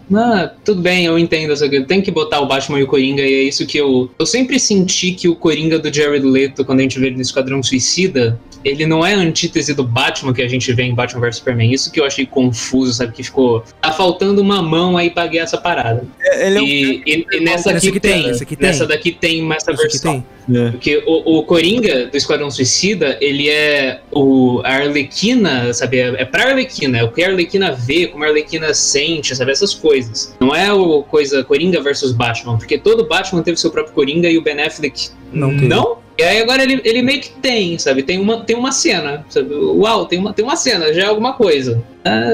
[0.64, 1.54] Tudo bem, eu entendo.
[1.86, 4.10] Tem que botar o Batman e o Coringa, e é isso que eu.
[4.18, 7.22] Eu sempre senti que o Coringa do Jared Leto, quando a gente vê ele no
[7.22, 11.22] Esquadrão Suicida, ele não é a antítese do Batman que a gente vê em Batman
[11.22, 11.72] vs Superman.
[11.74, 13.12] Isso que eu achei confuso, sabe?
[13.14, 13.64] Que ficou.
[13.82, 16.03] Tá faltando uma mão aí pra guiar essa parada.
[16.39, 18.68] Ele é um E, e- e nessa Essa aqui tem, tem, essa aqui tem.
[18.68, 20.14] Nessa daqui tem essa Isso aqui versão.
[20.14, 20.72] tem.
[20.72, 25.99] Porque o, o Coringa do Esquadrão Suicida, ele é o, a Arlequina, sabe?
[25.99, 29.51] É, é pra Arlequina, é o que a Arlequina vê, como a Arlequina sente, sabe?
[29.51, 30.36] Essas coisas.
[30.39, 34.38] Não é o coisa Coringa versus Batman, porque todo Batman teve seu próprio Coringa e
[34.38, 35.68] o Ben Affleck Não teve.
[35.68, 36.01] não.
[36.22, 38.04] E aí agora ele, ele meio que tem, sabe?
[38.04, 39.56] Tem uma, tem uma cena, sabe?
[39.56, 41.84] Uau, tem uma, tem uma cena, já é alguma coisa.
[42.06, 42.34] Ah,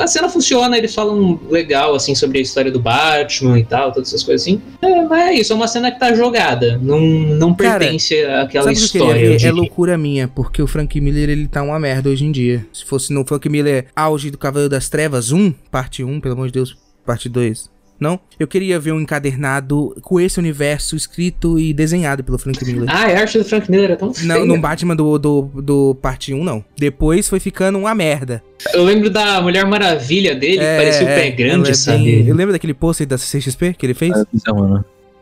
[0.00, 4.08] a cena funciona, eles falam legal, assim, sobre a história do Batman e tal, todas
[4.08, 4.62] essas coisas assim.
[4.80, 6.78] É, mas é isso, é uma cena que tá jogada.
[6.78, 9.20] Não, não Cara, pertence àquela que história.
[9.20, 9.46] eu ver?
[9.46, 12.66] É loucura minha, porque o Frank Miller ele tá uma merda hoje em dia.
[12.72, 16.46] Se fosse no Frank Miller auge do Cavaleiro das Trevas 1, parte 1, pelo amor
[16.46, 16.74] de Deus,
[17.04, 17.75] parte 2.
[17.98, 18.20] Não?
[18.38, 22.88] Eu queria ver um encadernado com esse universo escrito e desenhado pelo Frank Miller.
[22.90, 24.28] Ah, a arte do Frank Miller é tão feia.
[24.28, 26.62] Não, no Batman do, do, do parte 1, não.
[26.78, 28.42] Depois foi ficando uma merda.
[28.74, 32.04] Eu lembro da Mulher Maravilha dele, que parecia o pé grande, ela é sabe?
[32.04, 34.12] bem- Eu lembro daquele pôster da CXP que ele fez?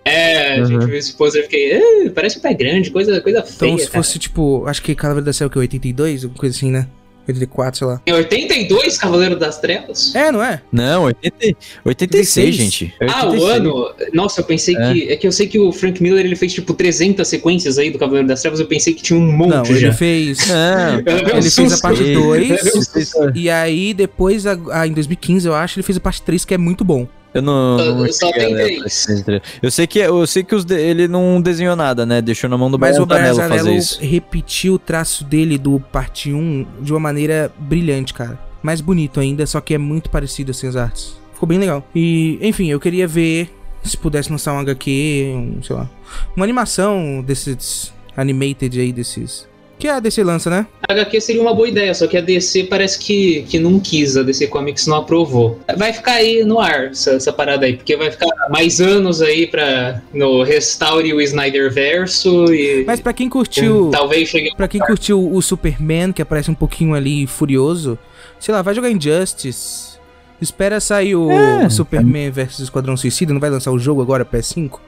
[0.05, 0.66] É, a Uhum.
[0.66, 3.70] gente viu esse pôster e fiquei, "Ah, parece um pé grande, coisa, coisa feia.
[3.72, 6.55] Então, se cara." fosse, tipo, acho que Calaveira da Céu, que é 82, alguma coisa
[6.55, 6.87] assim, né?
[7.27, 8.01] 84, sei lá.
[8.07, 10.14] Em 82, Cavaleiro das Trevas?
[10.14, 10.61] É, não é?
[10.72, 12.95] Não, 80, 86, gente.
[13.01, 13.51] É Ah, o 86.
[13.61, 13.95] ano?
[14.12, 14.93] Nossa, eu pensei É.
[14.93, 15.09] que.
[15.12, 17.99] É que eu sei que o Frank Miller ele fez tipo 300 sequências aí do
[17.99, 18.61] Cavaleiro das Trevas.
[18.61, 19.72] Eu pensei que tinha um monte Não, já.
[19.89, 20.39] ele fez.
[20.49, 20.99] Não,
[21.39, 22.49] Ele fez a parte Eu 2.
[22.51, 23.33] levei um susto.
[23.35, 26.55] E aí, depois, a- a- em 2015, eu acho, ele fez a parte 3, que
[26.55, 27.07] é muito bom.
[27.35, 27.76] Eu não.
[27.76, 28.85] não Eu só tem três.
[28.87, 29.43] essa três.
[29.61, 32.22] Eu sei que eu sei que os de- ele não desenhou nada, né?
[32.22, 33.99] Deixou na mão do Mas Brian o Brian Zanello fazer isso.
[34.01, 38.39] repetiu o traço dele do parte 1 de uma maneira brilhante, cara.
[38.62, 41.16] Mais bonito ainda, só que é muito parecido assim as artes.
[41.35, 41.85] Ficou bem legal.
[41.95, 43.51] E, enfim, eu queria ver
[43.82, 45.91] se pudesse lançar um HQ, um, sei lá,
[46.37, 49.47] uma animação desses animated aí desses
[49.79, 50.66] que a DC lança, né?
[50.89, 54.16] A HQ seria uma boa ideia, só que a DC parece que, que não quis,
[54.16, 55.59] a DC Comics não aprovou.
[55.77, 59.47] Vai ficar aí no ar essa, essa parada aí, porque vai ficar mais anos aí
[59.47, 64.81] pra no restaure o Snyder verso e Mas pra quem curtiu, talvez chegue Pra quem
[64.81, 67.99] curtiu o Superman, que aparece um pouquinho ali furioso,
[68.39, 69.95] sei lá, vai jogar Injustice.
[70.41, 71.68] Espera sair o É.
[71.70, 74.79] Superman vs Esquadrão Suicida, não vai lançar o jogo agora, PS5?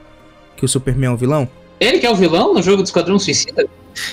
[0.55, 1.47] Que o Superman é o vilão?
[1.79, 3.67] Ele que é o vilão no jogo do Esquadrão Suicida?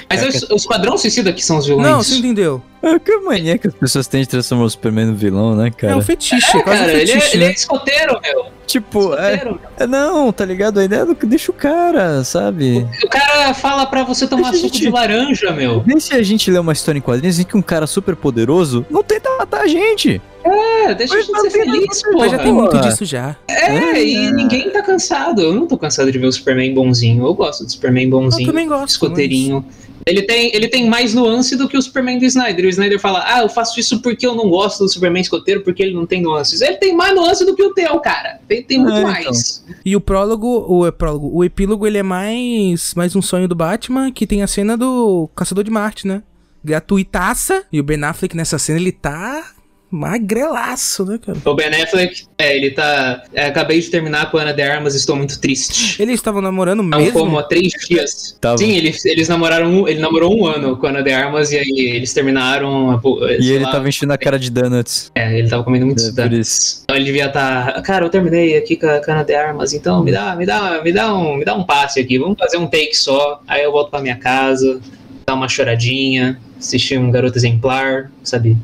[0.09, 1.87] Mas é, o, o Esquadrão Suicida que são os vilões.
[1.87, 2.62] Não, você entendeu.
[2.82, 5.95] Ah, que mania que as pessoas têm de transformar o Superman no vilão, né, cara?
[5.95, 7.53] É um fetiche, é, quase Cara, um ele, fetiche, é, ele é né?
[7.55, 8.43] escoteiro, meu.
[8.67, 9.61] Tipo, é, Escoteiro.
[9.77, 10.81] é, não, tá ligado?
[10.81, 12.87] A ideia é do que deixa o cara, sabe?
[13.05, 15.83] O cara fala pra você tomar Deixa suco gente- de laranja, meu.
[15.87, 18.85] Nem se a gente ler uma história em quadrinhos em que um cara super poderoso
[18.91, 20.21] não tenta matar a gente.
[20.45, 22.19] É, deixa a gente ser feliz, pô.
[22.19, 23.37] Mas já tem muito disso já.
[23.49, 25.41] É, e ninguém tá cansado.
[25.43, 27.25] Eu não tô cansado de ver o Superman bonzinho.
[27.27, 28.47] Eu gosto do Superman Eu bonzinho.
[28.49, 28.89] também gosto.
[28.89, 29.65] escoteirinho.
[30.07, 32.66] Ele tem, ele tem mais nuance do que o Superman do Snyder.
[32.66, 35.82] O Snyder fala, ah, eu faço isso porque eu não gosto do Superman escoteiro, porque
[35.82, 36.61] ele não tem nuances.
[36.61, 38.38] Ele tem mais nuance do que o teu, cara.
[38.46, 39.12] Tem, tem muito É, então.
[39.12, 39.64] mais.
[39.84, 43.55] E o prólogo, o é prólogo, o epílogo, ele é mais mais um sonho do
[43.55, 46.22] Batman, que tem a cena do Caçador de Marte, né?
[46.62, 47.64] Gratuitaça.
[47.72, 49.53] E o Ben Affleck nessa cena, ele tá
[49.95, 51.38] magrelaço, né, cara?
[51.45, 53.22] O Ben Affleck, é, ele tá.
[53.32, 56.01] é, acabei de terminar com a Ana de Armas, estou muito triste.
[56.03, 57.12] Eles estavam namorando Não mesmo?
[57.20, 58.36] como há três dias.
[58.40, 58.59] Tava.
[58.59, 59.86] Sim, eles, eles namoraram.
[59.88, 62.90] Ele namorou um ano com a Ana de Armas e aí eles terminaram.
[62.90, 63.01] a
[63.38, 65.11] E ele lá, tava enchendo a cara de donuts.
[65.14, 66.82] É, ele tava comendo muito É, isso.
[66.84, 67.80] Então ele devia estar.
[67.82, 70.92] Cara, eu terminei aqui com a cana de armas, então me dá, me dá, me
[70.92, 72.18] dá um, me dá um passe aqui.
[72.18, 73.40] Vamos fazer um take só.
[73.47, 74.80] Aí eu volto pra minha casa,
[75.26, 78.57] dar uma choradinha, assistir um garoto exemplar, sabe?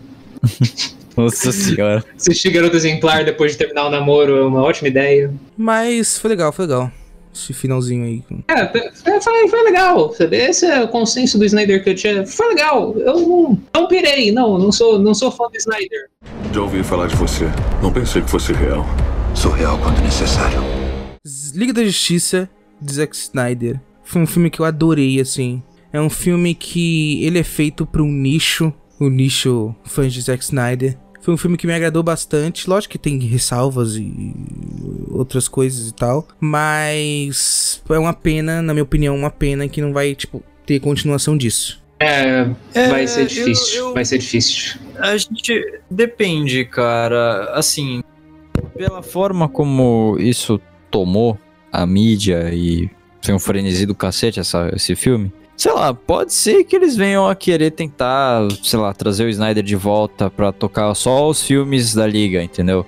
[1.17, 2.05] Nossa senhora.
[2.17, 5.33] Assistir garoto exemplar depois de terminar o namoro é uma ótima ideia.
[5.57, 6.91] Mas foi legal, foi legal.
[7.33, 8.25] Esse finalzinho aí.
[8.49, 10.13] É, foi, foi- foi legal.
[10.15, 10.37] Sabe?
[10.37, 12.07] Esse é o consenso do Snyder Cut.
[12.09, 12.93] é, Foi legal.
[12.99, 14.59] Eu não, não pirei, não.
[14.59, 16.09] Não sou, não sou fã do Snyder.
[16.53, 17.45] Já ouvi falar de você.
[17.81, 18.85] Não pensei que fosse real.
[19.35, 20.59] Sou real quando necessário.
[21.55, 22.49] Liga da Justiça,
[22.81, 23.81] de Zack Snyder.
[24.03, 25.63] Foi um filme que eu adorei, assim.
[25.93, 30.45] É um filme que ele é feito para um nicho, o nicho fãs de Zack
[30.45, 30.97] Snyder.
[31.23, 32.69] Foi um filme que me agradou bastante.
[32.71, 34.33] Lógico que tem ressalvas e
[35.11, 36.27] outras coisas e tal.
[36.41, 41.37] Mas é uma pena, na minha opinião, uma pena que não vai, tipo, ter continuação
[41.37, 41.81] disso.
[41.99, 43.77] É, É, vai ser eu- difícil.
[43.89, 44.81] eu- Vai ser difícil.
[44.99, 47.51] A gente depende, cara.
[47.55, 48.03] Assim,
[48.75, 50.59] pela forma como isso
[50.91, 51.39] tomou
[51.71, 52.89] a mídia e
[53.23, 55.31] foi um frenesi do cacete essa, esse filme.
[55.61, 59.63] Sei lá, pode ser que eles venham a querer tentar, sei lá, trazer o Snyder
[59.63, 62.87] de volta pra tocar só os filmes da liga, entendeu?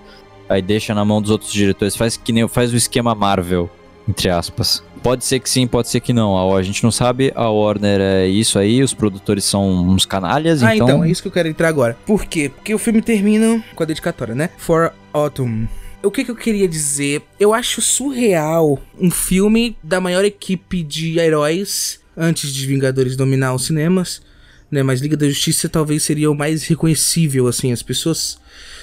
[0.48, 3.68] Aí deixa na mão dos outros diretores, faz que nem faz o esquema Marvel,
[4.08, 4.82] entre aspas.
[5.02, 6.56] Pode ser que sim, pode ser que não.
[6.56, 10.74] A, gente não sabe, a Warner é isso aí, os produtores são uns canalhas, ah,
[10.74, 10.88] então.
[10.88, 11.94] então, é isso que eu quero entrar agora.
[12.06, 12.48] Por quê?
[12.48, 14.48] Porque o filme termina com a dedicatória, né?
[14.56, 15.66] For Autumn.
[16.02, 17.20] O que, que eu queria dizer?
[17.38, 23.66] Eu acho surreal um filme da maior equipe de heróis antes de Vingadores dominar os
[23.66, 24.22] cinemas,
[24.70, 24.82] né?
[24.82, 27.72] Mas Liga da Justiça talvez seria o mais reconhecível, assim.
[27.72, 28.38] As pessoas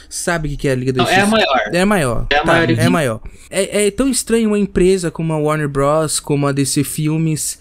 [0.10, 1.28] sabem o que é a Liga da Não, é Justiça.
[1.28, 1.74] a maior.
[1.74, 2.28] É a maior.
[2.30, 3.22] É a tá, maior É maior.
[3.50, 7.60] É, é tão estranho uma empresa como a Warner Bros., como a DC Filmes,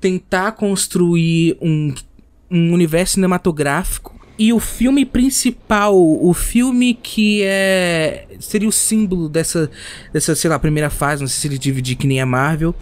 [0.00, 1.94] tentar construir um,
[2.50, 9.70] um universo cinematográfico e o filme principal, o filme que é seria o símbolo dessa,
[10.14, 12.74] dessa sei lá, primeira fase, não sei se ele dividir que nem a Marvel,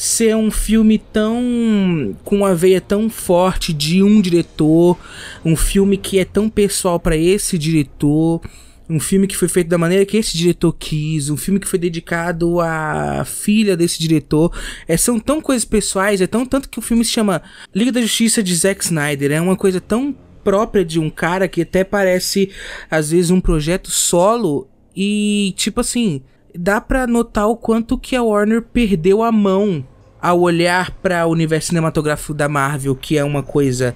[0.00, 4.98] ser um filme tão com uma veia tão forte de um diretor,
[5.44, 8.40] um filme que é tão pessoal para esse diretor,
[8.88, 11.78] um filme que foi feito da maneira que esse diretor quis, um filme que foi
[11.78, 14.50] dedicado à filha desse diretor.
[14.88, 17.42] É, são tão coisas pessoais, é tão tanto que o filme se chama
[17.74, 19.30] Liga da Justiça de Zack Snyder.
[19.30, 22.48] É uma coisa tão própria de um cara que até parece
[22.90, 26.22] às vezes um projeto solo e tipo assim,
[26.54, 29.84] dá pra notar o quanto que a Warner perdeu a mão
[30.20, 33.94] ao olhar para o universo cinematográfico da Marvel, que é uma coisa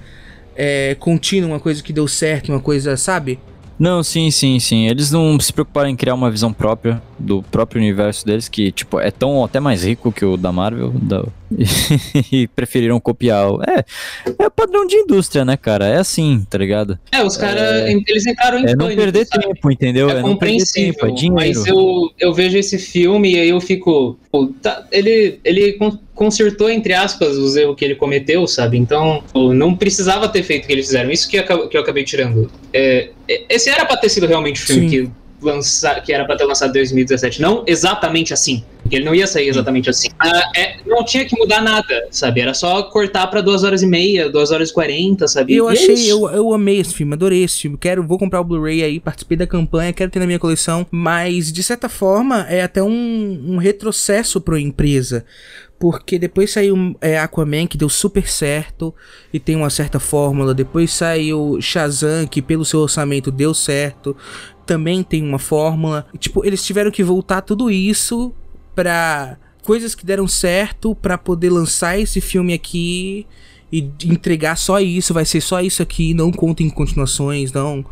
[0.57, 3.39] é, contínua, uma coisa que deu certo, uma coisa, sabe?
[3.79, 4.87] Não, sim, sim, sim.
[4.87, 8.99] Eles não se preocuparam em criar uma visão própria do próprio universo deles, que, tipo,
[9.01, 11.25] é tão até mais rico que o da Marvel, da...
[12.33, 13.51] e preferiram copiar.
[13.53, 13.85] o- É,
[14.39, 15.87] é padrão de indústria, né, cara?
[15.87, 16.99] É assim, tá ligado?
[17.13, 19.47] É, os caras, eles entraram em É não perder sabe?
[19.47, 20.09] tempo, entendeu?
[20.11, 21.35] É, não perder compreensível, tempo, é dinheiro.
[21.35, 24.19] mas eu, eu vejo esse filme e aí eu fico.
[24.33, 28.77] pô, tá, ele, ele con- consertou, entre aspas, os erros que ele cometeu, sabe?
[28.79, 31.11] Então, pô, não precisava ter feito o que eles fizeram.
[31.11, 32.51] Isso que eu, que eu acabei tirando.
[32.73, 35.05] É, é- esse era pra ter sido realmente o filme Sim.
[35.07, 35.11] que,
[36.05, 37.41] que era pra ter lançado em 2017.
[37.41, 38.65] Não exatamente assim.
[38.83, 40.09] Porque ele não ia sair exatamente assim.
[40.19, 42.43] Ah, é, não tinha que mudar nada, sabe?
[42.43, 45.55] Era só cortar pra 2 horas e meia, 2 horas e 40, sabe?
[45.55, 46.11] Eu E é achei, isso.
[46.11, 47.79] eu, eu amei esse filme, adorei esse filme.
[47.79, 50.87] Quero, vou comprar o Blu-ray aí, participei da campanha, quero ter na minha coleção.
[50.91, 55.25] Mas, de certa forma, é até um, um retrocesso pra empresa.
[55.79, 58.95] Porque depois saiu é, Aquaman, que deu super certo
[59.33, 60.55] e tem uma certa fórmula.
[60.55, 64.17] Depois saiu Shazam, que pelo seu orçamento deu certo.
[64.67, 66.07] Também tem uma fórmula.
[66.19, 68.33] Tipo, eles tiveram que voltar tudo isso
[68.75, 73.27] pra coisas que deram certo pra poder lançar esse filme aqui
[73.73, 77.85] e entregar só isso, vai ser só isso aqui, não contem continuações, não.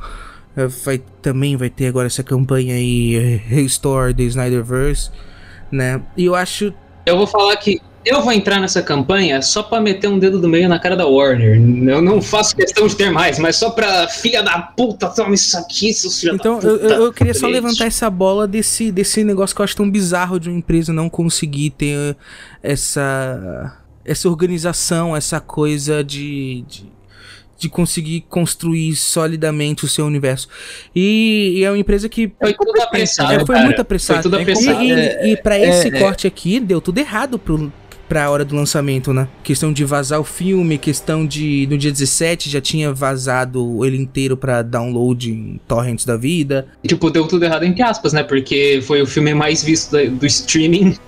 [0.56, 5.10] É, Vai, também vai ter agora essa campanha aí, é, Restore the Snyderverse,
[5.70, 6.00] né?
[6.16, 6.72] E eu acho.
[7.06, 10.48] Eu vou falar que eu vou entrar nessa campanha só pra meter um dedo do
[10.48, 11.60] meio na cara da Warner.
[11.88, 15.56] Eu não faço questão de ter mais, mas só pra filha da puta, toma isso
[15.56, 16.94] aqui, seus filhos Então, da eu, puta.
[16.94, 20.38] eu, eu queria só levantar essa bola desse, desse negócio que eu acho tão bizarro
[20.40, 22.16] de uma empresa não conseguir ter
[22.62, 23.76] essa.
[24.04, 26.64] essa organização, essa coisa de.
[26.68, 26.92] de
[27.58, 30.48] de conseguir construir solidamente o seu universo.
[30.92, 32.32] E, e é uma empresa que.
[32.40, 33.64] Foi tudo apressado, É, foi cara.
[33.66, 34.20] muito apressado.
[34.20, 34.82] Foi tudo apressado.
[34.82, 36.00] E, e, É, e pra é, esse é.
[36.00, 37.72] corte aqui, deu tudo errado pro,
[38.12, 39.26] pra hora do lançamento, né?
[39.42, 41.66] Questão de vazar o filme, questão de.
[41.70, 46.66] No dia 17 já tinha vazado ele inteiro pra download em torrents da vida.
[46.86, 48.22] Tipo, deu tudo errado entre aspas, né?
[48.22, 50.94] Porque foi o filme mais visto do streaming.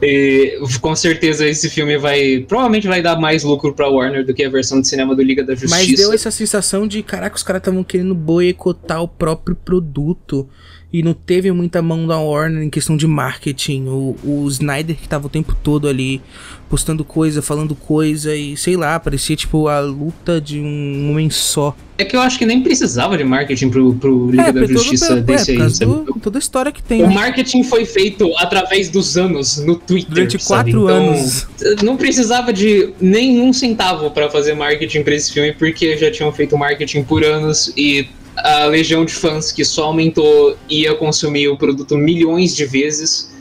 [0.00, 2.44] E, com certeza esse filme vai.
[2.48, 5.44] Provavelmente vai dar mais lucro pra Warner do que a versão de cinema do Liga
[5.44, 5.76] da Justiça.
[5.76, 10.48] Mas deu essa sensação de, caraca, os caras estavam querendo boicotar o próprio produto.
[10.92, 13.86] E não teve muita mão da Warner em questão de marketing.
[13.88, 16.20] O, o Snyder que tava o tempo todo ali
[16.68, 21.74] postando coisa, falando coisa e sei lá, parecia tipo a luta de um homem só.
[21.96, 24.78] É que eu acho que nem precisava de marketing pro, pro Liga da por todo-
[24.78, 26.04] Justiça é, desse por aí.
[26.04, 27.02] do- toda a história que tem.
[27.02, 27.14] O né?
[27.14, 30.10] marketing foi feito através dos anos no Twitter.
[30.12, 30.72] Durante sabe?
[30.72, 31.46] quatro Então, anos.
[31.82, 36.56] Não precisava de nenhum centavo pra fazer marketing pra esse filme, porque já tinham feito
[36.58, 41.96] marketing por anos e a legião de fãs que só aumentou ia consumir o produto
[41.96, 43.31] milhões de vezes.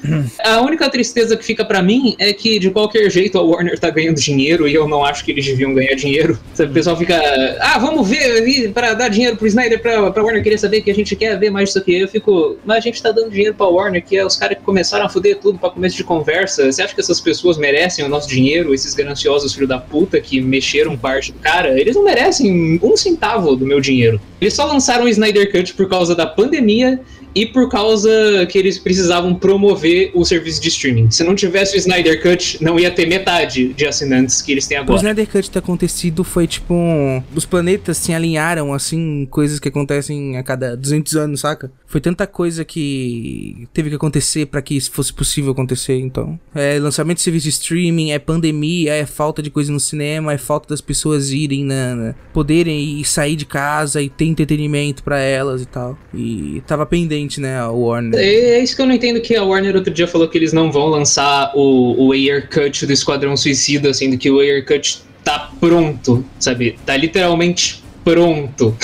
[0.43, 3.89] A única tristeza que fica pra mim é que, de qualquer jeito, a Warner tá
[3.89, 6.39] ganhando dinheiro e eu não acho que eles deviam ganhar dinheiro.
[6.54, 7.20] Sabe, O pessoal fica,
[7.60, 10.95] ah, vamos ver pra dar dinheiro pro Snyder pra, pra Warner querer saber que a
[10.95, 11.99] gente quer ver mais disso aqui.
[11.99, 14.64] Eu fico, mas a gente tá dando dinheiro pra Warner, que é os caras que
[14.64, 16.72] começaram a foder tudo pra começo de conversa.
[16.72, 20.41] Você acha que essas pessoas merecem o nosso dinheiro, esses gananciosos filhos da puta que
[20.41, 21.80] mexeram parte do cara?
[21.80, 24.20] Eles não merecem um centavo do meu dinheiro.
[24.39, 26.99] Eles só lançaram o Snyder Cut por causa da pandemia
[27.34, 28.09] e por causa
[28.49, 31.09] que eles precisavam promover o serviço de streaming.
[31.11, 34.77] Se não tivesse o Snyder Cut, não ia ter metade de assinantes que eles têm
[34.77, 34.97] O agora.
[34.99, 36.73] Snyder Cut ter acontecido foi tipo.
[36.73, 41.71] um- Os planetas se alinharam, assim, coisas que acontecem a cada 200 anos, saca?
[41.86, 46.39] Foi tanta coisa que teve que acontecer pra que isso fosse possível acontecer, então.
[46.55, 50.38] É lançamento de serviço de streaming, é pandemia, é falta de coisa no cinema, é
[50.38, 51.95] falta das pessoas irem na.
[51.95, 55.97] na- poderem ir sair de casa e ter entretenimento pra elas e tal.
[56.13, 58.19] E tava pendente, né, a Warner.
[58.19, 60.72] É isso que eu não entendo que a Warner outro dia falou que eles não
[60.72, 65.51] vão lançar o, o Air Cut do Esquadrão Suicida, sendo que o Air Cut tá
[65.59, 66.78] pronto, sabe?
[66.86, 68.76] Tá literalmente pronto.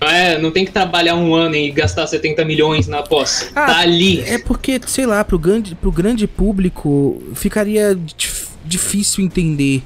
[0.00, 3.50] Não, é, não tem que trabalhar um ano e gastar 70 milhões na pós.
[3.54, 4.20] Ah, tá ali.
[4.22, 9.82] É porque, sei lá, pro grande, pro grande público ficaria dif- difícil entender.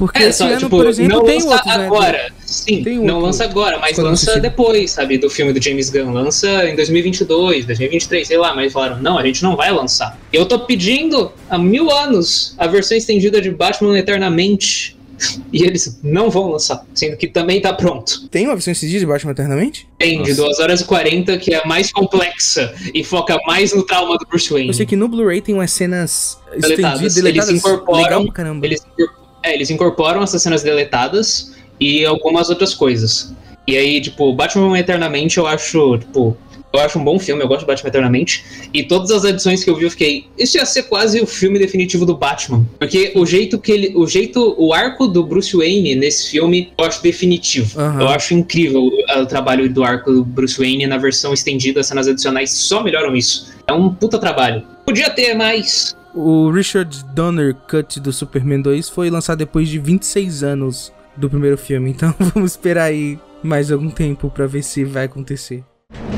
[0.00, 2.32] Porque É, esse só, ano, tipo, por exemplo, não tem lança agora.
[2.46, 5.90] Sim, Tem não outro lança agora, mas Esquadrão lança depois, sabe, do filme do James
[5.90, 6.10] Gunn.
[6.10, 10.18] Lança em 2022, 2023, sei lá, mas falaram, não, a gente não vai lançar.
[10.32, 14.96] Eu tô pedindo há mil anos a versão estendida de Batman Eternamente
[15.52, 18.26] e eles não vão lançar, sendo que também tá pronto.
[18.30, 19.86] Tem uma versão esses dias de Batman Eternamente?
[19.98, 23.82] Tem, de 2 horas e 40, que é a mais complexa e foca mais no
[23.82, 24.68] trauma do Bruce Wayne.
[24.68, 26.70] Eu sei que no Blu-ray tem umas cenas deletadas.
[27.02, 27.48] estendidas, deletadas.
[27.50, 28.64] Eles incorporam, Legal caramba.
[28.66, 33.34] Eles, incor- é, eles incorporam essas cenas deletadas e algumas outras coisas.
[33.66, 36.36] E aí, tipo, Batman Eternamente eu acho, tipo,
[36.72, 38.44] Eu acho um bom filme, eu gosto de Batman Eternamente.
[38.72, 40.26] E todas as edições que eu vi, eu fiquei.
[40.38, 42.64] Isso ia ser quase o filme definitivo do Batman.
[42.78, 43.92] Porque o jeito que ele.
[43.96, 44.54] O jeito.
[44.56, 47.80] O arco do Bruce Wayne nesse filme eu acho definitivo.
[47.80, 48.02] Aham.
[48.02, 51.86] Eu acho incrível o, o trabalho do arco do Bruce Wayne na versão estendida, as
[51.86, 53.52] cenas adicionais só melhoram isso.
[53.66, 54.62] É um puta trabalho.
[54.84, 55.94] Podia ter mais.
[56.14, 61.56] O Richard Donner Cut do Superman 2 foi lançado depois de 26 anos do primeiro
[61.56, 65.64] filme, então vamos esperar aí mais algum tempo pra ver se vai acontecer.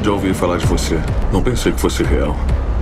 [0.02, 0.98] Já ouvi falar de você.
[1.32, 2.34] Não pensei que fosse real.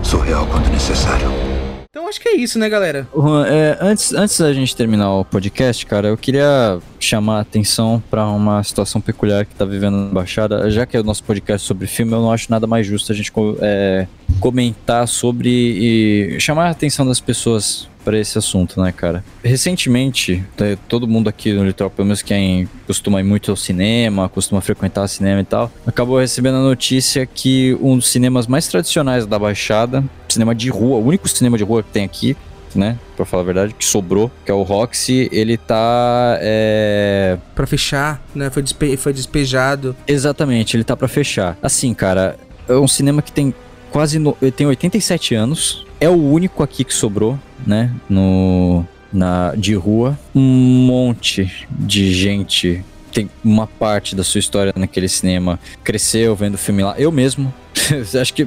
[0.03, 1.50] Sou real quando necessário.
[1.93, 3.09] Então acho que é isso, né, galera?
[3.49, 8.29] É, antes, antes da gente terminar o podcast, cara, eu queria chamar a atenção pra
[8.29, 10.71] uma situação peculiar que tá vivendo na Baixada.
[10.71, 13.15] Já que é o nosso podcast sobre filme, eu não acho nada mais justo a
[13.15, 14.07] gente é,
[14.39, 19.25] comentar sobre e chamar a atenção das pessoas pra esse assunto, né, cara?
[19.45, 24.29] Recentemente, tá, todo mundo aqui no Litoral, pelo menos quem costuma ir muito ao cinema,
[24.29, 29.27] costuma frequentar cinema e tal, acabou recebendo a notícia que um dos cinemas mais tradicionais
[29.27, 32.37] da Baixada, cinema de rua, o único cinema de rua que tem aqui,
[32.75, 37.37] né, pra falar a verdade, que sobrou, que é o Roxy, ele tá, é...
[37.55, 38.49] Pra fechar, né?
[38.49, 39.97] Foi, despe- foi despejado.
[40.07, 41.59] Exatamente, ele tá pra fechar.
[41.61, 42.37] Assim, cara,
[42.69, 43.53] é um cinema que tem
[43.91, 44.19] quase.
[44.19, 44.37] No...
[44.41, 45.87] Ele tem 87 anos.
[46.01, 47.93] É o único aqui que sobrou, né?
[48.09, 48.85] No.
[49.13, 50.19] Na, de rua.
[50.35, 52.85] Um monte de gente.
[53.13, 55.59] Tem uma parte da sua história naquele cinema.
[55.83, 56.95] Cresceu vendo filme lá.
[56.97, 57.53] Eu mesmo.
[58.21, 58.47] Acho que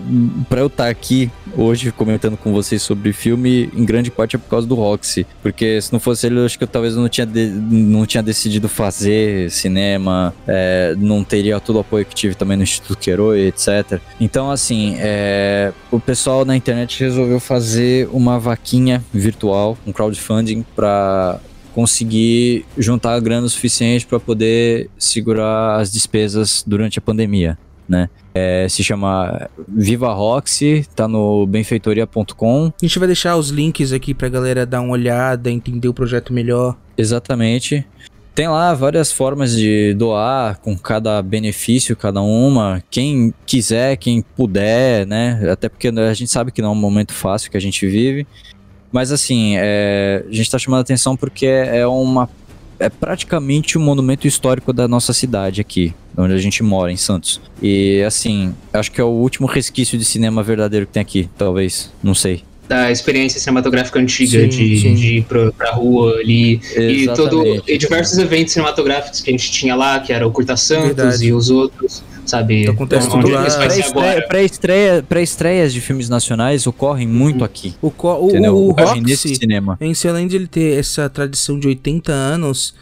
[0.49, 4.49] pra eu estar aqui hoje comentando com vocês sobre filme, em grande parte é por
[4.49, 5.25] causa do Roxy.
[5.41, 8.23] Porque se não fosse ele, eu acho que eu talvez não tinha, de- não tinha
[8.23, 13.35] decidido fazer cinema, é, não teria todo o apoio que tive também no Instituto Queiro,
[13.35, 13.99] etc.
[14.19, 21.39] Então, assim, é, o pessoal na internet resolveu fazer uma vaquinha virtual, um crowdfunding, para
[21.73, 27.57] conseguir juntar grana o suficiente para poder segurar as despesas durante a pandemia,
[27.89, 28.09] né?
[28.33, 32.73] É, se chama Viva Roxy, tá no benfeitoria.com.
[32.81, 36.33] A gente vai deixar os links aqui pra galera dar uma olhada, entender o projeto
[36.33, 36.75] melhor.
[36.97, 37.85] Exatamente.
[38.33, 42.83] Tem lá várias formas de doar, com cada benefício, cada uma.
[42.89, 45.39] Quem quiser, quem puder, né?
[45.51, 48.25] Até porque a gente sabe que não é um momento fácil que a gente vive.
[48.91, 52.27] Mas assim, é, a gente tá chamando a atenção porque é uma.
[52.83, 57.39] É praticamente um monumento histórico da nossa cidade aqui, onde a gente mora, em Santos.
[57.61, 61.89] E assim, acho que é o último resquício de cinema verdadeiro que tem aqui, talvez.
[62.03, 62.43] Não sei.
[62.67, 64.95] Da experiência cinematográfica antiga, Sim, de, sim.
[64.95, 66.59] de ir pra, pra rua ali.
[66.75, 70.57] E, todo, e diversos eventos cinematográficos que a gente tinha lá, que era o Curta
[70.57, 71.25] Santos Verdade.
[71.25, 72.67] e os outros, sabe?
[72.67, 73.41] Acontece tudo lá.
[73.41, 74.27] eles vai ser Pré-estreia- agora.
[74.27, 77.73] Pré-estreia- Pré-estreias de filmes nacionais ocorrem muito aqui.
[77.81, 78.55] O, o, Entendeu?
[78.55, 79.77] o, o Ocorrem nesse Roxy, cinema.
[79.81, 82.73] em além de ele ter essa tradição de 80 anos,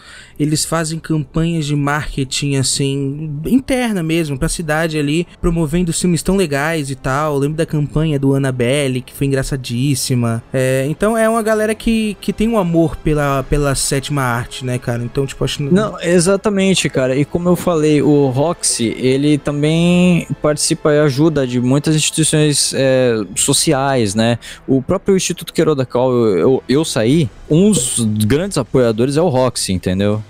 [0.41, 6.89] eles fazem campanhas de marketing, assim, interna mesmo, pra cidade ali, promovendo filmes tão legais
[6.89, 7.37] e tal.
[7.37, 10.41] Lembro da campanha do Annabelle, que foi engraçadíssima.
[10.51, 14.79] É, então é uma galera que, que tem um amor pela, pela sétima arte, né,
[14.79, 15.03] cara?
[15.03, 15.61] Então, tipo, acho...
[15.61, 17.15] Não, exatamente, cara.
[17.15, 23.15] E como eu falei, o Roxy, ele também participa e ajuda de muitas instituições é,
[23.35, 24.39] sociais, né?
[24.67, 29.21] O próprio Instituto Queiroz da qual eu, eu, eu saí, um dos grandes apoiadores é
[29.21, 30.23] o Roxy, entendeu?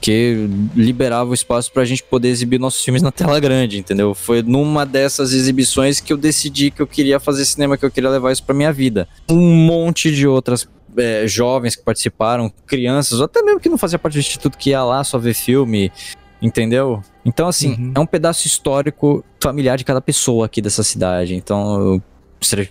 [0.00, 4.14] Que liberava o espaço pra gente poder exibir nossos filmes na tela grande, entendeu?
[4.14, 8.10] Foi numa dessas exibições que eu decidi que eu queria fazer cinema, que eu queria
[8.10, 9.08] levar isso pra minha vida.
[9.28, 13.98] Um monte de outras é, jovens que participaram, crianças, ou até mesmo que não fazia
[13.98, 15.92] parte do instituto, que ia lá só ver filme,
[16.40, 17.02] entendeu?
[17.24, 17.92] Então, assim, Uhum.
[17.94, 21.34] é um pedaço histórico familiar de cada pessoa aqui dessa cidade.
[21.34, 22.02] Então, eu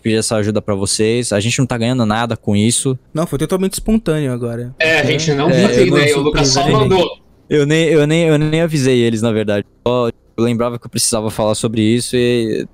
[0.01, 1.31] pedir essa ajuda pra vocês.
[1.31, 2.97] A gente não tá ganhando nada com isso.
[3.13, 4.73] Não, foi totalmente espontâneo agora.
[4.79, 7.19] É, a gente não É, tem eu não ideia, o Lucas só mandou.
[7.49, 9.65] Eu nem, eu nem, eu nem avisei eles, na verdade.
[9.85, 12.67] Eu lembrava que eu precisava falar sobre isso e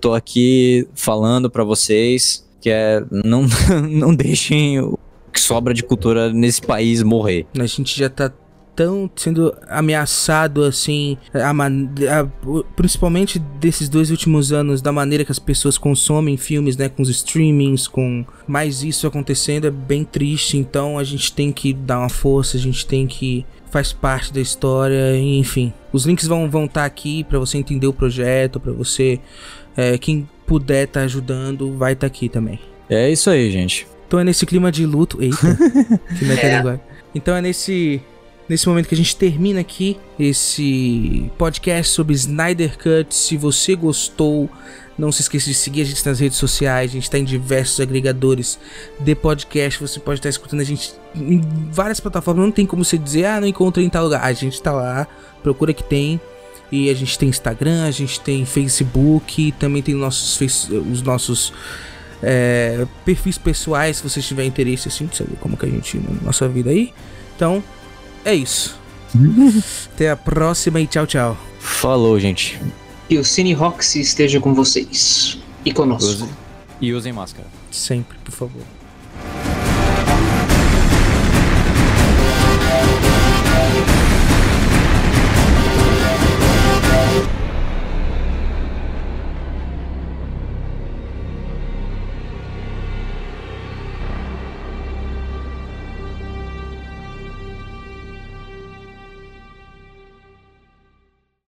[0.00, 3.46] tô aqui falando pra vocês que é não,
[3.88, 4.98] não deixem o
[5.32, 7.46] que sobra de cultura nesse país morrer.
[7.58, 8.32] A gente já tá
[8.74, 15.38] tão sendo ameaçado assim, a a- principalmente desses dois últimos anos, da maneira que as
[15.38, 20.56] pessoas consomem filmes, né, com os streamings, com mais isso acontecendo, é bem triste.
[20.56, 24.40] Então a gente tem que dar uma força, a gente tem que faz parte da
[24.40, 25.72] história, enfim.
[25.92, 29.20] Os links vão vão estar aqui pra você entender o projeto, pra você
[29.76, 32.58] é, quem puder estar ajudando, vai estar aqui também.
[32.88, 33.86] É isso aí, gente.
[34.08, 35.22] Então é nesse clima de luto.
[35.22, 35.36] Eita,
[36.18, 36.80] que metalinguagem.
[37.14, 38.00] Então é nesse,
[38.50, 43.14] nesse momento que a gente termina aqui esse podcast sobre Snyder Cut.
[43.14, 44.50] Se você gostou,
[44.98, 46.90] não se esqueça de seguir a gente nas redes sociais.
[46.90, 48.58] A gente está em diversos agregadores
[48.98, 49.80] de podcast.
[49.80, 51.40] Você pode estar escutando a gente em
[51.70, 52.44] várias plataformas.
[52.44, 54.24] Não tem como você dizer, ah, não encontrei em tal lugar.
[54.24, 55.06] A gente está lá,
[55.44, 56.20] procura que tem.
[56.72, 60.40] E a gente tem Instagram, a gente tem Facebook, também tem nossos
[60.70, 61.52] os nossos
[62.20, 66.20] é, perfis pessoais, se você tiver interesse assim, de saber como que a gente na
[66.22, 66.92] nossa vida aí.
[67.34, 67.62] Então,
[68.24, 68.78] é isso.
[69.94, 71.36] Até a próxima e tchau, tchau.
[71.58, 72.60] Falou, gente.
[73.08, 75.38] Que o Cine Roxy esteja com vocês.
[75.64, 76.28] E conosco.
[76.80, 77.46] E usem máscara.
[77.70, 78.79] Sempre, por favor.